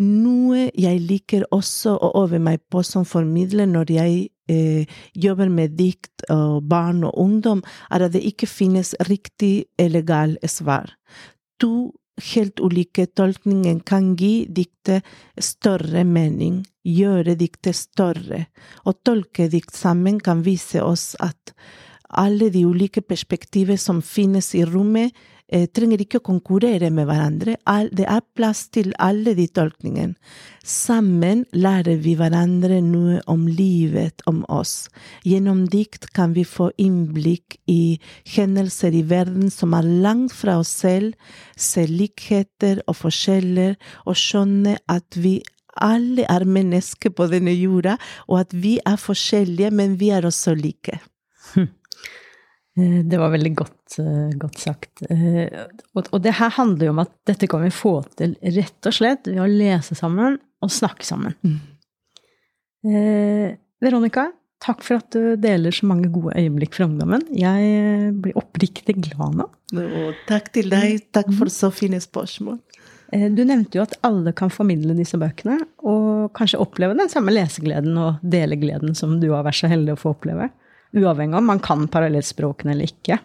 Noe 0.00 0.70
jeg 0.80 1.00
liker 1.04 1.44
også 1.52 1.92
å 1.92 2.12
øve 2.22 2.38
meg 2.40 2.62
på 2.72 2.80
som 2.86 3.04
formidler 3.04 3.68
når 3.68 3.90
jeg 3.92 4.14
eh, 4.48 4.88
jobber 5.12 5.50
med 5.52 5.76
dikt 5.76 6.24
og 6.32 6.62
barn 6.70 7.02
og 7.04 7.18
ungdom, 7.20 7.60
er 7.92 8.06
at 8.06 8.14
det 8.16 8.24
ikke 8.24 8.48
finnes 8.48 8.94
riktig 9.10 9.68
eller 9.76 10.06
gal 10.08 10.38
svar. 10.48 10.94
To 11.60 11.92
helt 12.32 12.60
ulike 12.60 13.06
tolkninger 13.16 13.82
kan 13.84 14.14
gi 14.16 14.46
diktet 14.48 15.04
større 15.40 16.04
mening 16.04 16.62
gjøre 16.86 17.36
diktet 17.36 17.76
større, 17.76 18.46
og 18.88 19.02
tolkedikt 19.04 19.76
sammen 19.76 20.20
kan 20.20 20.44
vise 20.46 20.82
oss 20.84 21.12
at 21.20 21.54
alle 22.10 22.48
de 22.50 22.64
ulike 22.66 23.02
perspektiver 23.04 23.78
som 23.78 24.00
finnes 24.02 24.54
i 24.58 24.64
rommet, 24.66 25.12
trenger 25.74 26.02
ikke 26.02 26.20
å 26.20 26.26
konkurrere 26.26 26.90
med 26.94 27.08
hverandre. 27.08 27.56
Det 27.90 28.06
er 28.06 28.22
plass 28.36 28.68
til 28.72 28.92
alle 29.02 29.34
de 29.38 29.48
tolkningene. 29.50 30.14
Sammen 30.66 31.46
lærer 31.56 31.98
vi 32.04 32.12
hverandre 32.18 32.80
noe 32.84 33.18
om 33.30 33.46
livet, 33.48 34.22
om 34.30 34.42
oss. 34.52 34.90
Gjennom 35.26 35.64
dikt 35.72 36.10
kan 36.16 36.34
vi 36.36 36.44
få 36.46 36.68
innblikk 36.78 37.56
i 37.70 37.98
hendelser 38.36 38.94
i 38.94 39.02
verden 39.08 39.50
som 39.50 39.74
er 39.74 39.88
langt 40.04 40.34
fra 40.36 40.58
oss 40.60 40.72
selv, 40.84 41.16
se 41.56 41.86
likheter 41.88 42.84
og 42.86 43.00
forskjeller, 43.00 43.78
og 44.06 44.20
skjønne 44.20 44.76
at 44.92 45.16
vi 45.16 45.40
alle 45.80 46.26
er 46.28 46.44
mennesker 46.44 47.14
på 47.14 47.26
denne 47.30 47.54
jorda, 47.56 47.96
og 48.28 48.42
at 48.44 48.54
vi 48.54 48.78
er 48.86 49.00
forskjellige, 49.00 49.70
men 49.72 49.96
vi 50.00 50.10
er 50.14 50.26
også 50.28 50.54
like. 50.58 51.00
Eh, 51.56 51.79
det 52.78 53.18
var 53.18 53.32
veldig 53.32 53.54
godt, 53.54 53.98
eh, 53.98 54.36
godt 54.38 54.58
sagt. 54.58 55.02
Eh, 55.10 55.66
og 56.00 56.20
det 56.22 56.36
her 56.38 56.52
handler 56.54 56.86
jo 56.86 56.92
om 56.94 57.02
at 57.02 57.12
dette 57.26 57.48
kan 57.50 57.64
vi 57.64 57.72
få 57.74 57.96
til 58.16 58.36
rett 58.40 58.86
og 58.86 58.94
slett 58.94 59.26
ved 59.26 59.40
å 59.42 59.48
lese 59.50 59.96
sammen 59.98 60.38
og 60.62 60.70
snakke 60.70 61.06
sammen. 61.06 61.34
Mm. 61.42 61.58
Veronica, 63.80 64.30
takk 64.62 64.84
for 64.84 65.00
at 65.00 65.10
du 65.12 65.34
deler 65.40 65.74
så 65.74 65.88
mange 65.88 66.08
gode 66.12 66.36
øyeblikk 66.38 66.76
fra 66.76 66.86
ungdommen. 66.86 67.26
Jeg 67.36 68.14
blir 68.22 68.38
oppriktig 68.40 68.96
glad 69.02 69.36
nå. 69.40 69.48
Og 69.74 70.22
takk 70.28 70.48
til 70.54 70.70
deg. 70.72 71.02
Takk 71.12 71.28
for 71.36 71.52
så 71.52 71.68
fine 71.74 72.00
spørsmål. 72.00 72.60
Du 73.10 73.42
nevnte 73.42 73.76
jo 73.76 73.82
at 73.82 73.98
alle 74.06 74.32
kan 74.36 74.52
formidle 74.54 74.94
disse 74.96 75.18
bøkene, 75.20 75.58
og 75.82 76.30
kanskje 76.38 76.60
oppleve 76.62 76.96
den 76.96 77.10
samme 77.12 77.34
lesegleden 77.34 77.98
og 77.98 78.22
delegleden 78.22 78.94
som 78.96 79.18
du 79.20 79.32
har 79.34 79.44
vært 79.48 79.60
så 79.60 79.72
heldig 79.72 79.96
å 79.96 80.00
få 80.00 80.14
oppleve 80.14 80.48
uavhengig 80.96 81.36
av 81.36 81.42
om 81.42 81.50
man 81.52 81.62
kan 81.62 81.86
parallellspråkene 81.90 82.74
eller 82.74 82.90
ikke. 82.90 83.20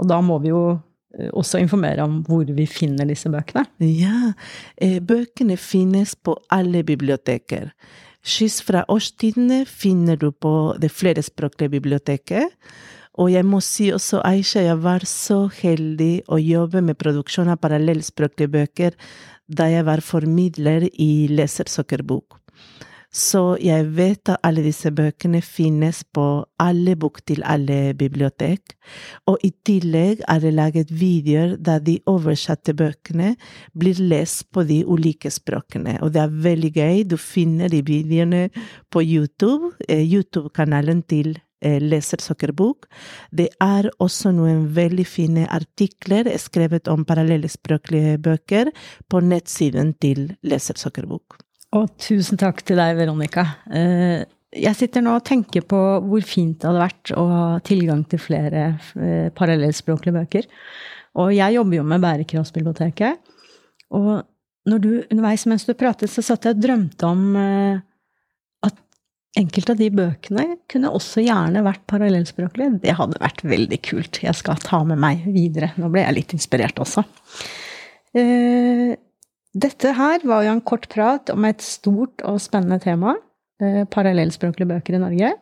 Og 0.00 0.08
da 0.10 0.20
må 0.24 0.38
vi 0.42 0.52
jo 0.52 0.62
eh, 0.72 1.30
også 1.30 1.60
informere 1.62 2.04
om 2.06 2.20
hvor 2.26 2.48
vi 2.48 2.66
finner 2.70 3.08
disse 3.08 3.30
bøkene. 3.32 3.66
Ja, 3.86 4.32
eh, 4.76 4.98
bøkene 5.02 5.58
finnes 5.60 6.14
på 6.16 6.36
alle 6.52 6.84
biblioteker. 6.86 7.70
Skyss 8.22 8.60
fra 8.62 8.84
årstidene 8.90 9.64
finner 9.66 10.18
du 10.18 10.30
på 10.30 10.74
det 10.78 10.92
flerspråklige 10.94 11.76
biblioteket. 11.76 12.54
Og 13.20 13.28
jeg 13.28 13.44
må 13.44 13.58
si 13.60 13.90
også, 13.92 14.22
Aisha, 14.24 14.62
jeg 14.64 14.78
var 14.80 15.04
så 15.08 15.44
heldig 15.52 16.22
å 16.32 16.38
jobbe 16.40 16.80
med 16.86 16.96
produksjon 17.00 17.50
av 17.52 17.60
parallellspråklige 17.60 18.52
bøker 18.54 18.96
da 19.52 19.66
jeg 19.68 19.84
var 19.84 20.00
formidler 20.00 20.86
i 20.96 21.26
Lesersøkerbok. 21.28 22.38
Så 23.12 23.58
jeg 23.60 23.90
vet 23.92 24.30
at 24.32 24.40
alle 24.46 24.62
disse 24.64 24.88
bøkene 24.88 25.42
finnes 25.44 26.00
på 26.16 26.24
alle 26.62 26.94
bok 26.96 27.20
til 27.28 27.42
alle 27.44 27.92
bibliotek, 27.98 28.72
og 29.28 29.44
i 29.44 29.50
tillegg 29.66 30.22
er 30.24 30.40
det 30.40 30.54
laget 30.56 30.94
videoer 30.96 31.58
der 31.60 31.84
de 31.84 31.98
oversatte 32.08 32.72
bøkene 32.72 33.34
blir 33.76 34.00
lest 34.00 34.46
på 34.48 34.64
de 34.64 34.80
ulike 34.88 35.30
språkene, 35.30 35.98
og 36.00 36.14
det 36.14 36.24
er 36.24 36.40
veldig 36.48 36.72
gøy. 36.72 37.04
Du 37.04 37.18
finner 37.20 37.68
de 37.68 37.82
videoene 37.84 38.48
på 38.90 39.04
YouTube, 39.04 39.74
eh, 39.88 40.00
YouTube-kanalen 40.02 41.04
til 41.04 41.36
Lesersokkerbok. 41.36 41.48
Lesersøkerbok. 41.62 42.88
Det 43.30 43.48
er 43.60 43.86
også 44.02 44.32
noen 44.34 44.64
veldig 44.74 45.06
fine 45.06 45.46
artikler 45.46 46.26
skrevet 46.38 46.88
om 46.90 47.04
parallellspråklige 47.06 48.18
bøker 48.18 48.72
på 49.06 49.20
nettsiden 49.20 49.94
til 49.94 50.32
Lesersøkerbok. 50.42 51.38
Og 51.78 51.92
tusen 52.00 52.40
takk 52.40 52.60
til 52.66 52.76
deg, 52.80 52.96
Veronica. 52.98 53.46
Eh, 53.72 54.24
jeg 54.52 54.76
sitter 54.76 55.04
nå 55.04 55.14
og 55.16 55.24
tenker 55.24 55.64
på 55.64 55.78
hvor 56.04 56.24
fint 56.28 56.58
det 56.60 56.68
hadde 56.68 56.82
vært 56.82 57.12
å 57.16 57.22
ha 57.30 57.44
tilgang 57.64 58.02
til 58.08 58.20
flere 58.20 58.64
eh, 59.00 59.30
parallellspråklige 59.32 60.18
bøker. 60.18 60.48
Og 61.22 61.32
jeg 61.32 61.56
jobber 61.56 61.78
jo 61.78 61.86
med 61.88 62.02
Bærekraftsbiblioteket. 62.04 63.32
Og 63.96 64.12
når 64.68 64.82
du 64.84 64.90
underveis 65.00 65.46
mens 65.48 65.64
du 65.68 65.72
pratet, 65.76 66.12
så 66.12 66.24
satt 66.24 66.44
jeg 66.46 66.58
og 66.58 66.62
drømte 66.62 67.08
om 67.08 67.24
eh, 67.40 67.80
at 68.68 68.76
enkelte 69.40 69.72
av 69.72 69.80
de 69.80 69.88
bøkene 69.96 70.44
kunne 70.70 70.92
også 70.92 71.24
gjerne 71.24 71.64
vært 71.64 71.86
parallellspråklige. 71.88 72.82
Det 72.84 72.98
hadde 73.00 73.22
vært 73.22 73.40
veldig 73.48 73.80
kult. 73.88 74.20
Jeg 74.26 74.36
skal 74.36 74.60
ta 74.60 74.82
med 74.84 75.00
meg 75.00 75.24
videre. 75.24 75.72
Nå 75.80 75.88
ble 75.92 76.04
jeg 76.04 76.18
litt 76.18 76.36
inspirert 76.36 76.84
også. 76.84 77.06
Dette 79.52 79.92
her 79.98 80.22
var 80.24 80.46
jo 80.46 80.54
en 80.54 80.64
kort 80.64 80.88
prat 80.92 81.30
om 81.34 81.44
et 81.44 81.60
stort 81.64 82.24
og 82.24 82.40
spennende 82.40 82.80
tema, 82.80 83.14
eh, 83.60 83.84
parallellspråklige 83.84 84.70
bøker 84.70 84.96
i 84.96 85.02
Norge. 85.02 85.32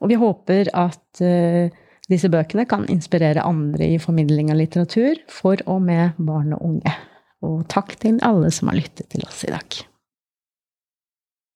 Og 0.00 0.12
vi 0.12 0.18
håper 0.20 0.70
at 0.72 1.22
eh, 1.24 1.74
disse 2.10 2.30
bøkene 2.30 2.66
kan 2.70 2.86
inspirere 2.90 3.44
andre 3.46 3.92
i 3.94 3.98
formidling 4.02 4.50
av 4.50 4.58
litteratur 4.60 5.18
for 5.30 5.62
og 5.66 5.82
med 5.82 6.18
barn 6.18 6.54
og 6.54 6.62
unge. 6.70 6.94
Og 7.42 7.64
takk 7.72 7.96
til 7.98 8.20
alle 8.22 8.52
som 8.54 8.70
har 8.70 8.78
lyttet 8.78 9.10
til 9.10 9.26
oss 9.26 9.44
i 9.46 9.52
dag. 9.52 9.89